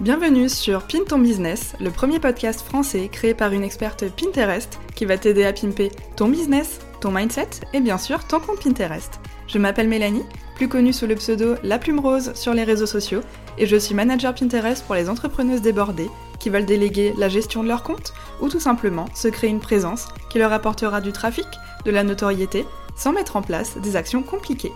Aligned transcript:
Bienvenue 0.00 0.48
sur 0.48 0.86
Pin 0.86 1.00
ton 1.06 1.18
business, 1.18 1.74
le 1.78 1.90
premier 1.90 2.20
podcast 2.20 2.62
français 2.62 3.10
créé 3.12 3.34
par 3.34 3.52
une 3.52 3.62
experte 3.62 4.06
Pinterest 4.08 4.78
qui 4.94 5.04
va 5.04 5.18
t'aider 5.18 5.44
à 5.44 5.52
pimper 5.52 5.90
ton 6.16 6.28
business, 6.28 6.78
ton 7.02 7.10
mindset 7.10 7.50
et 7.74 7.80
bien 7.80 7.98
sûr 7.98 8.26
ton 8.26 8.40
compte 8.40 8.64
Pinterest. 8.64 9.20
Je 9.46 9.58
m'appelle 9.58 9.88
Mélanie, 9.88 10.24
plus 10.56 10.70
connue 10.70 10.94
sous 10.94 11.06
le 11.06 11.16
pseudo 11.16 11.56
La 11.62 11.78
Plume 11.78 12.00
Rose 12.00 12.32
sur 12.32 12.54
les 12.54 12.64
réseaux 12.64 12.86
sociaux, 12.86 13.20
et 13.58 13.66
je 13.66 13.76
suis 13.76 13.94
manager 13.94 14.34
Pinterest 14.34 14.82
pour 14.86 14.94
les 14.94 15.10
entrepreneuses 15.10 15.60
débordées 15.60 16.08
qui 16.38 16.48
veulent 16.48 16.64
déléguer 16.64 17.12
la 17.18 17.28
gestion 17.28 17.62
de 17.62 17.68
leur 17.68 17.82
compte 17.82 18.14
ou 18.40 18.48
tout 18.48 18.58
simplement 18.58 19.04
se 19.14 19.28
créer 19.28 19.50
une 19.50 19.60
présence 19.60 20.08
qui 20.30 20.38
leur 20.38 20.54
apportera 20.54 21.02
du 21.02 21.12
trafic, 21.12 21.46
de 21.84 21.90
la 21.90 22.04
notoriété, 22.04 22.64
sans 22.96 23.12
mettre 23.12 23.36
en 23.36 23.42
place 23.42 23.76
des 23.76 23.96
actions 23.96 24.22
compliquées. 24.22 24.72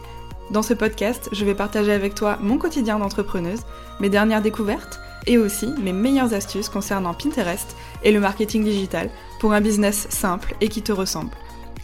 Dans 0.51 0.61
ce 0.61 0.75
podcast, 0.75 1.30
je 1.33 1.47
vais 1.47 1.55
partager 1.55 1.93
avec 1.93 2.15
toi 2.15 2.37
mon 2.43 2.59
quotidien 2.59 2.98
d'entrepreneuse, 2.98 3.62
mes 4.01 4.11
dernières 4.11 4.43
découvertes 4.43 5.01
et 5.27 5.38
aussi 5.38 5.69
mes 5.83 5.92
meilleures 5.92 6.34
astuces 6.34 6.69
concernant 6.69 7.14
Pinterest 7.14 7.77
et 8.02 8.12
le 8.12 8.20
marketing 8.20 8.65
digital 8.65 9.10
pour 9.41 9.52
un 9.52 9.60
business 9.60 10.06
simple 10.10 10.55
et 10.60 10.69
qui 10.69 10.82
te 10.82 10.92
ressemble. 10.92 11.30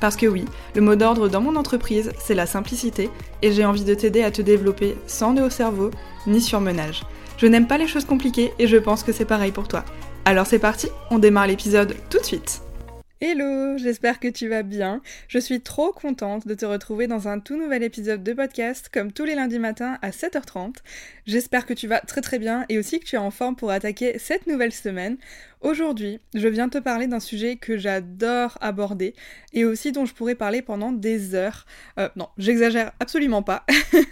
Parce 0.01 0.17
que 0.17 0.27
oui, 0.27 0.47
le 0.75 0.81
mot 0.81 0.97
d'ordre 0.97 1.29
dans 1.29 1.43
mon 1.43 1.57
entreprise, 1.57 2.13
c'est 2.19 2.35
la 2.35 2.47
simplicité 2.47 3.11
et 3.43 3.53
j'ai 3.53 3.65
envie 3.65 3.85
de 3.85 3.95
t'aider 3.95 4.23
à 4.23 4.31
te 4.31 4.43
développer 4.43 4.97
sans 5.07 5.35
nœud 5.35 5.45
au 5.45 5.51
cerveau 5.51 5.91
ni 6.27 6.41
surmenage. 6.41 7.03
Je 7.37 7.47
n'aime 7.47 7.67
pas 7.67 7.79
les 7.79 7.89
choses 7.89 8.05
compliquées 8.05 8.53
et 8.59 8.67
je 8.67 8.77
pense 8.77 9.03
que 9.03 9.13
c'est 9.13 9.25
pareil 9.25 9.53
pour 9.53 9.69
toi. 9.69 9.85
Alors 10.25 10.47
c'est 10.47 10.59
parti, 10.59 10.89
on 11.11 11.19
démarre 11.19 11.47
l'épisode 11.47 11.95
tout 12.09 12.19
de 12.19 12.25
suite. 12.25 12.63
Hello, 13.23 13.77
j'espère 13.77 14.19
que 14.19 14.29
tu 14.29 14.49
vas 14.49 14.63
bien. 14.63 15.03
Je 15.29 15.39
suis 15.39 15.61
trop 15.61 15.93
contente 15.93 16.47
de 16.47 16.55
te 16.55 16.65
retrouver 16.65 17.07
dans 17.07 17.29
un 17.29 17.39
tout 17.39 17.55
nouvel 17.55 17.83
épisode 17.83 18.23
de 18.23 18.33
podcast 18.33 18.89
comme 18.91 19.13
tous 19.13 19.27
les 19.27 19.35
lundis 19.35 19.59
matins 19.59 19.99
à 20.01 20.09
7h30. 20.09 20.77
J'espère 21.27 21.67
que 21.67 21.75
tu 21.75 21.87
vas 21.87 22.01
très 22.01 22.23
très 22.23 22.39
bien 22.39 22.65
et 22.71 22.79
aussi 22.79 22.99
que 22.99 23.05
tu 23.05 23.17
es 23.17 23.19
en 23.19 23.31
forme 23.31 23.57
pour 23.57 23.73
attaquer 23.73 24.19
cette 24.19 24.47
nouvelle 24.47 24.73
semaine. 24.73 25.19
Aujourd'hui, 25.61 26.21
je 26.33 26.49
viens 26.49 26.71
te 26.71 26.79
parler 26.79 27.07
d'un 27.07 27.21
sujet 27.21 27.57
que 27.57 27.77
j'adore 27.77 28.57
aborder 28.63 29.15
et 29.53 29.67
aussi 29.67 29.93
dont 29.93 30.07
je 30.07 30.15
pourrais 30.15 30.35
parler 30.35 30.63
pendant 30.63 30.91
des 30.91 31.35
heures. 31.35 31.67
Euh, 31.99 32.09
non, 32.17 32.29
j'exagère 32.39 32.93
absolument 32.99 33.43
pas. 33.43 33.67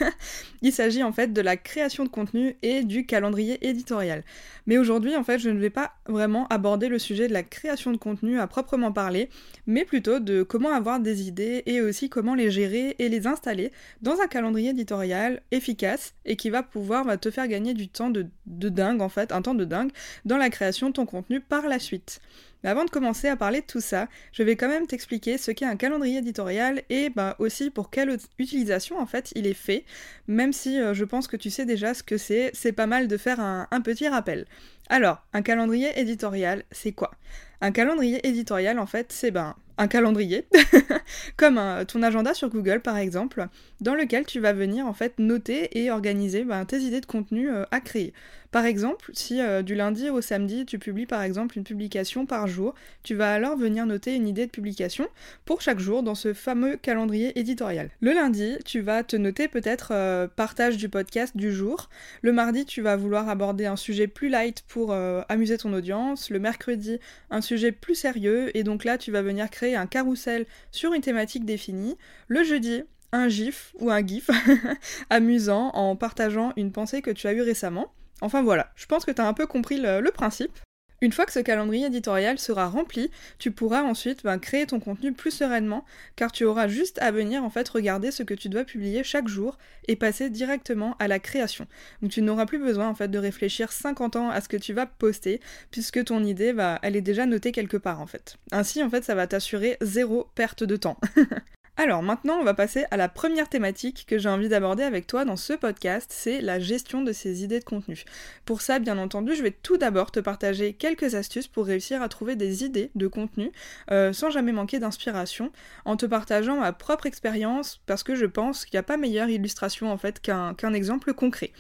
Il 0.63 0.73
s'agit 0.73 1.03
en 1.03 1.13
fait 1.13 1.33
de 1.33 1.41
la 1.41 1.57
création 1.57 2.05
de 2.05 2.11
contenu 2.11 2.57
et 2.61 2.85
du 2.85 3.07
calendrier 3.07 3.67
éditorial. 3.67 4.25
Mais 4.67 4.77
aujourd'hui, 4.77 5.17
en 5.17 5.25
fait, 5.25 5.39
je 5.39 5.49
ne 5.49 5.59
vais 5.59 5.71
pas 5.71 5.93
vraiment 6.07 6.47
aborder 6.49 6.89
le 6.89 6.99
sujet 6.99 7.29
de 7.29 7.33
la 7.33 7.43
création 7.43 7.93
de 7.93 7.97
contenu 7.97 8.39
à 8.39 8.47
proprement 8.47 8.93
parler, 8.93 9.31
mais 9.67 9.87
plutôt 9.87 10.19
de 10.19 10.43
comment 10.43 10.75
avoir 10.75 11.01
des 11.01 11.29
idées 11.29 11.63
et 11.65 11.81
aussi 11.81 12.11
comment 12.11 12.35
les 12.35 12.51
gérer 12.51 12.95
et 12.99 13.09
les 13.09 13.27
installer 13.27 13.73
dans 14.03 14.21
un 14.21 14.27
calendrier 14.27 14.71
éditorial 14.71 15.41
efficace 15.51 16.13
et 16.27 16.37
qui 16.37 16.51
va 16.51 16.63
pouvoir 16.63 17.05
va 17.05 17.17
te 17.17 17.31
faire 17.31 17.49
gagner 17.49 17.73
du 17.73 17.89
temps 17.89 18.11
de 18.11 18.29
dingue 18.47 19.01
en 19.01 19.09
fait, 19.09 19.33
un 19.33 19.41
temps 19.41 19.55
de 19.55 19.65
dingue 19.65 19.93
dans 20.27 20.37
la 20.37 20.51
création 20.51 20.89
de 20.89 20.93
ton 20.93 21.07
contenu 21.07 21.38
par 21.41 21.69
la 21.69 21.79
suite. 21.79 22.21
Mais 22.63 22.71
avant 22.71 22.85
de 22.85 22.91
commencer 22.91 23.29
à 23.29 23.37
parler 23.37 23.61
de 23.61 23.67
tout 23.67 23.81
ça, 23.81 24.09
je 24.33 24.43
vais 24.43 24.57
quand 24.57 24.69
même 24.69 24.87
t'expliquer 24.87 25.39
ce 25.39 25.53
qu'est 25.53 25.65
un 25.65 25.77
calendrier 25.77 26.19
éditorial 26.19 26.83
et 26.91 27.09
bah, 27.11 27.37
aussi 27.39 27.71
pour 27.71 27.91
quelle 27.91 28.17
utilisation 28.39 28.99
en 28.99 29.07
fait 29.07 29.33
il 29.37 29.47
est 29.47 29.55
fait, 29.55 29.85
même 30.27 30.53
si 30.53 30.81
euh, 30.81 30.93
je 30.93 31.05
pense 31.05 31.29
que 31.29 31.37
tu 31.37 31.51
sais 31.51 31.67
déjà 31.67 31.95
ce 31.95 32.03
que 32.03 32.17
c'est, 32.17 32.51
c'est 32.55 32.73
pas 32.73 32.87
mal 32.87 33.07
de 33.07 33.17
faire 33.17 33.39
un, 33.41 33.67
petit 33.83 34.09
rappel. 34.09 34.47
Alors, 34.89 35.23
un 35.33 35.43
calendrier 35.43 35.99
éditorial, 36.01 36.65
c'est 36.73 36.93
quoi? 36.93 37.13
Un 37.61 37.71
calendrier 37.71 38.27
éditorial 38.27 38.79
en 38.79 38.87
fait, 38.87 39.13
c'est 39.13 39.31
ben 39.31 39.55
un 39.81 39.87
calendrier, 39.87 40.49
comme 41.37 41.61
ton 41.87 42.03
agenda 42.03 42.35
sur 42.35 42.49
Google 42.49 42.81
par 42.81 42.97
exemple, 42.97 43.47
dans 43.81 43.95
lequel 43.95 44.27
tu 44.27 44.41
vas 44.41 44.53
venir 44.53 44.87
en 44.87 44.93
fait 44.93 45.21
noter 45.21 45.79
et 45.79 45.93
organiser 45.93 46.43
ben, 46.43 46.65
tes 46.65 46.81
idées 46.81 47.01
de 47.01 47.07
contenu 47.07 47.49
euh, 47.49 47.65
à 47.71 47.81
créer. 47.81 48.13
Par 48.51 48.65
exemple, 48.65 49.11
si 49.13 49.41
euh, 49.41 49.63
du 49.63 49.75
lundi 49.75 50.09
au 50.09 50.23
samedi 50.23 50.65
tu 50.65 50.79
publies 50.79 51.05
par 51.05 51.23
exemple 51.23 51.59
une 51.59 51.65
publication 51.65 52.25
par 52.25 52.47
jour, 52.47 52.75
tu 53.03 53.15
vas 53.15 53.35
alors 53.35 53.59
venir 53.59 53.85
noter 53.85 54.15
une 54.15 54.27
idée 54.27 54.47
de 54.47 54.51
publication 54.51 55.07
pour 55.45 55.61
chaque 55.61 55.79
jour 55.79 56.03
dans 56.03 56.15
ce 56.15 56.33
fameux 56.33 56.77
calendrier 56.77 57.39
éditorial. 57.39 57.91
Le 58.01 58.13
lundi, 58.13 58.57
tu 58.65 58.81
vas 58.81 59.03
te 59.03 59.17
noter 59.17 59.49
peut-être 59.49 59.91
euh, 59.93 60.29
partage 60.29 60.79
du 60.79 60.89
podcast 60.89 61.37
du 61.37 61.53
jour. 61.53 61.91
Le 62.23 62.33
mardi, 62.33 62.65
tu 62.65 62.81
vas 62.81 62.97
vouloir 62.97 63.29
aborder 63.29 63.67
un 63.67 63.77
sujet 63.77 64.07
plus 64.07 64.31
light 64.31 64.65
pour 64.67 64.95
amuser 65.29 65.59
ton 65.59 65.73
audience. 65.73 66.31
Le 66.31 66.39
mercredi, 66.39 66.99
un 67.31 67.41
sujet 67.41 67.73
plus 67.73 67.95
sérieux 67.95 68.57
et 68.57 68.63
donc 68.63 68.85
là 68.85 68.99
tu 68.99 69.11
vas 69.11 69.23
venir 69.23 69.51
créer 69.51 69.77
un 69.77 69.87
carrousel 69.87 70.47
sur 70.71 70.95
une 70.95 71.03
thématique 71.03 71.45
définie. 71.45 71.97
Le 72.29 72.45
jeudi, 72.45 72.83
un 73.13 73.29
gif 73.29 73.75
ou 73.79 73.91
un 73.91 74.07
gif 74.07 74.31
amusant 75.11 75.71
en 75.75 75.97
partageant 75.97 76.53
une 76.57 76.73
pensée 76.73 77.03
que 77.03 77.11
tu 77.11 77.27
as 77.27 77.33
eue 77.33 77.43
récemment. 77.43 77.93
Enfin 78.21 78.43
voilà, 78.43 78.73
je 78.77 78.87
pense 78.87 79.05
que 79.05 79.11
tu 79.11 79.21
as 79.21 79.27
un 79.27 79.35
peu 79.35 79.47
compris 79.47 79.79
le 79.79 80.11
principe. 80.11 80.53
Une 81.01 81.13
fois 81.13 81.27
que 81.27 81.33
ce 81.33 81.39
calendrier 81.39 81.87
éditorial 81.87 82.41
sera 82.41 82.67
rempli, 82.67 83.11
tu 83.39 83.53
pourras 83.53 83.83
ensuite 83.83 84.25
ben, 84.25 84.39
créer 84.39 84.67
ton 84.67 84.81
contenu 84.81 85.13
plus 85.13 85.31
sereinement, 85.31 85.85
car 86.17 86.33
tu 86.33 86.45
auras 86.45 86.67
juste 86.67 86.99
à 87.01 87.13
venir 87.13 87.45
en 87.45 87.51
fait 87.51 87.69
regarder 87.69 88.11
ce 88.11 88.25
que 88.25 88.35
tu 88.35 88.49
dois 88.49 88.65
publier 88.65 89.05
chaque 89.05 89.29
jour 89.29 89.59
et 89.87 89.95
passer 89.95 90.29
directement 90.29 90.97
à 90.99 91.07
la 91.07 91.21
création. 91.21 91.69
Donc 92.03 92.11
tu 92.11 92.21
n'auras 92.21 92.47
plus 92.47 92.59
besoin 92.59 92.89
en 92.89 92.97
fait 92.97 93.09
de 93.09 93.19
réfléchir 93.19 93.71
50 93.71 94.17
ans 94.17 94.31
à 94.31 94.41
ce 94.41 94.49
que 94.49 94.57
tu 94.57 94.73
vas 94.73 94.87
poster, 94.87 95.41
puisque 95.71 96.05
ton 96.05 96.25
idée 96.25 96.53
va, 96.53 96.81
elle 96.83 96.97
est 96.97 97.01
déjà 97.01 97.27
notée 97.27 97.53
quelque 97.53 97.77
part 97.77 98.01
en 98.01 98.07
fait. 98.09 98.37
Ainsi 98.51 98.83
en 98.83 98.91
fait 98.91 99.05
ça 99.05 99.15
va 99.15 99.29
t'assurer 99.29 99.77
zéro 99.81 100.29
perte 100.35 100.65
de 100.65 100.77
temps. 100.77 100.99
Alors 101.81 102.03
maintenant, 102.03 102.39
on 102.41 102.45
va 102.45 102.55
passer 102.55 102.87
à 102.91 102.97
la 102.97 103.09
première 103.09 103.49
thématique 103.49 104.05
que 104.09 104.19
j'ai 104.19 104.29
envie 104.29 104.49
d'aborder 104.49 104.83
avec 104.83 105.07
toi 105.07 105.25
dans 105.25 105.37
ce 105.37 105.53
podcast, 105.53 106.11
c'est 106.13 106.41
la 106.41 106.59
gestion 106.59 107.03
de 107.03 107.13
ces 107.13 107.45
idées 107.45 107.61
de 107.61 107.65
contenu. 107.65 108.05
Pour 108.45 108.63
ça, 108.63 108.81
bien 108.81 108.99
entendu, 108.99 109.37
je 109.37 109.45
vais 109.45 109.53
tout 109.53 109.77
d'abord 109.77 110.11
te 110.11 110.19
partager 110.19 110.73
quelques 110.73 111.15
astuces 111.15 111.47
pour 111.47 111.67
réussir 111.67 112.03
à 112.03 112.09
trouver 112.09 112.35
des 112.35 112.65
idées 112.65 112.91
de 112.97 113.07
contenu 113.07 113.53
euh, 113.93 114.13
sans 114.13 114.29
jamais 114.29 114.51
manquer 114.51 114.81
d'inspiration, 114.81 115.53
en 115.85 115.97
te 115.97 116.05
partageant 116.05 116.59
ma 116.59 116.73
propre 116.73 117.07
expérience, 117.07 117.81
parce 117.87 118.03
que 118.03 118.17
je 118.17 118.27
pense 118.27 118.65
qu'il 118.65 118.75
n'y 118.75 118.81
a 118.81 118.83
pas 118.83 118.97
meilleure 118.97 119.29
illustration 119.29 119.93
en 119.93 119.99
fait 119.99 120.21
qu'un 120.21 120.75
exemple 120.75 121.15
concret. 121.15 121.53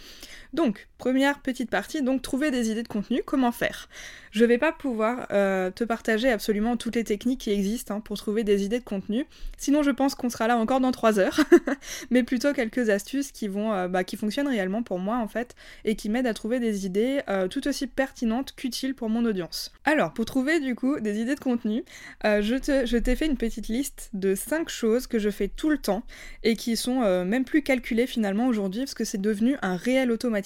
Donc, 0.53 0.89
première 0.97 1.41
petite 1.41 1.71
partie, 1.71 2.03
donc 2.03 2.23
trouver 2.23 2.51
des 2.51 2.71
idées 2.71 2.83
de 2.83 2.89
contenu, 2.89 3.23
comment 3.25 3.53
faire. 3.53 3.89
Je 4.31 4.45
vais 4.45 4.59
pas 4.59 4.73
pouvoir 4.73 5.27
euh, 5.31 5.71
te 5.71 5.85
partager 5.85 6.31
absolument 6.31 6.77
toutes 6.77 6.97
les 6.97 7.05
techniques 7.05 7.41
qui 7.41 7.51
existent 7.51 7.97
hein, 7.97 8.01
pour 8.01 8.17
trouver 8.17 8.45
des 8.45 8.65
idées 8.65 8.79
de 8.79 8.85
contenu, 8.85 9.27
sinon 9.57 9.83
je 9.83 9.91
pense 9.91 10.15
qu'on 10.15 10.31
sera 10.31 10.49
là 10.49 10.57
encore 10.57 10.81
dans 10.81 10.91
3 10.91 11.19
heures, 11.19 11.41
mais 12.11 12.23
plutôt 12.23 12.53
quelques 12.53 12.89
astuces 12.89 13.33
qui 13.33 13.49
vont, 13.49 13.73
euh, 13.73 13.89
bah, 13.89 14.05
qui 14.05 14.17
fonctionnent 14.17 14.49
réellement 14.49 14.83
pour 14.83 14.99
moi 14.99 15.19
en 15.19 15.29
fait, 15.29 15.55
et 15.85 15.97
qui 15.97 16.09
m'aident 16.09 16.27
à 16.27 16.35
trouver 16.35 16.61
des 16.61 16.87
idées 16.87 17.21
euh, 17.29 17.49
tout 17.49 17.67
aussi 17.69 17.87
pertinentes 17.87 18.55
qu'utiles 18.57 18.95
pour 18.95 19.09
mon 19.09 19.25
audience. 19.25 19.73
Alors, 19.85 20.13
pour 20.13 20.25
trouver 20.25 20.61
du 20.61 20.75
coup 20.75 20.99
des 21.01 21.21
idées 21.21 21.35
de 21.35 21.41
contenu, 21.41 21.85
je 22.25 22.99
t'ai 22.99 23.17
fait 23.17 23.27
une 23.27 23.37
petite 23.37 23.69
liste 23.69 24.11
de 24.15 24.35
5 24.35 24.69
choses 24.69 25.07
que 25.07 25.19
je 25.19 25.31
fais 25.31 25.49
tout 25.49 25.71
le 25.71 25.79
temps, 25.79 26.03
et 26.43 26.57
qui 26.57 26.77
sont 26.77 27.25
même 27.25 27.45
plus 27.45 27.63
calculées 27.63 28.07
finalement 28.07 28.47
aujourd'hui, 28.47 28.81
parce 28.81 28.95
que 28.95 29.05
c'est 29.05 29.21
devenu 29.21 29.57
un 29.63 29.77
réel 29.77 30.11
automatisme 30.11 30.38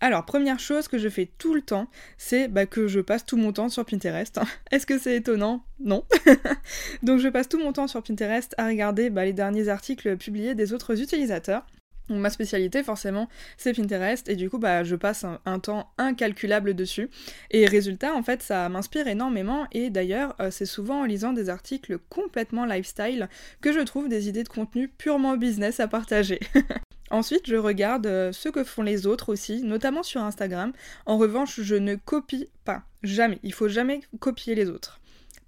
alors, 0.00 0.24
première 0.24 0.60
chose 0.60 0.88
que 0.88 0.98
je 0.98 1.08
fais 1.08 1.30
tout 1.38 1.54
le 1.54 1.62
temps, 1.62 1.88
c'est 2.18 2.48
bah, 2.48 2.66
que 2.66 2.88
je 2.88 3.00
passe 3.00 3.24
tout 3.24 3.36
mon 3.36 3.52
temps 3.52 3.68
sur 3.68 3.84
Pinterest. 3.84 4.38
Est-ce 4.70 4.86
que 4.86 4.98
c'est 4.98 5.16
étonnant? 5.16 5.64
Non. 5.80 6.04
Donc 7.02 7.18
je 7.18 7.28
passe 7.28 7.48
tout 7.48 7.58
mon 7.58 7.72
temps 7.72 7.88
sur 7.88 8.02
Pinterest 8.02 8.54
à 8.58 8.66
regarder 8.66 9.10
bah, 9.10 9.24
les 9.24 9.32
derniers 9.32 9.68
articles 9.68 10.16
publiés 10.16 10.54
des 10.54 10.72
autres 10.72 11.00
utilisateurs. 11.00 11.64
Ma 12.18 12.30
spécialité 12.30 12.82
forcément 12.82 13.28
c'est 13.56 13.74
Pinterest 13.74 14.28
et 14.28 14.36
du 14.36 14.50
coup 14.50 14.58
bah 14.58 14.84
je 14.84 14.96
passe 14.96 15.24
un, 15.44 15.58
temps 15.58 15.90
incalculable 15.98 16.74
dessus 16.74 17.10
et 17.50 17.66
résultat 17.66 18.14
en 18.14 18.22
fait 18.22 18.42
ça 18.42 18.68
m'inspire 18.68 19.06
énormément 19.06 19.66
et 19.72 19.90
d'ailleurs 19.90 20.34
euh, 20.40 20.50
c'est 20.50 20.66
souvent 20.66 21.00
en 21.00 21.04
lisant 21.04 21.32
des 21.32 21.48
articles 21.48 21.98
complètement 22.08 22.64
lifestyle 22.64 23.28
que 23.60 23.72
je 23.72 23.80
trouve 23.80 24.08
des 24.08 24.28
idées 24.28 24.44
de 24.44 24.48
contenu 24.48 24.88
purement 24.88 25.36
business 25.36 25.80
à 25.80 25.88
partager. 25.88 26.40
Ensuite, 27.10 27.48
je 27.48 27.56
regarde 27.56 28.06
euh, 28.06 28.32
ce 28.32 28.48
que 28.48 28.62
font 28.62 28.82
les 28.82 29.06
autres 29.06 29.32
aussi, 29.32 29.62
notamment 29.62 30.04
sur 30.04 30.22
Instagram. 30.22 30.72
En 31.06 31.18
revanche, 31.18 31.60
je 31.60 31.74
ne 31.74 31.96
copie 31.96 32.48
pas. 32.64 32.84
Jamais. 33.02 33.40
Il 33.42 33.52
faut 33.52 33.68
jamais 33.68 34.00
copier 34.20 34.54
les 34.54 34.68
autres. 34.70 35.00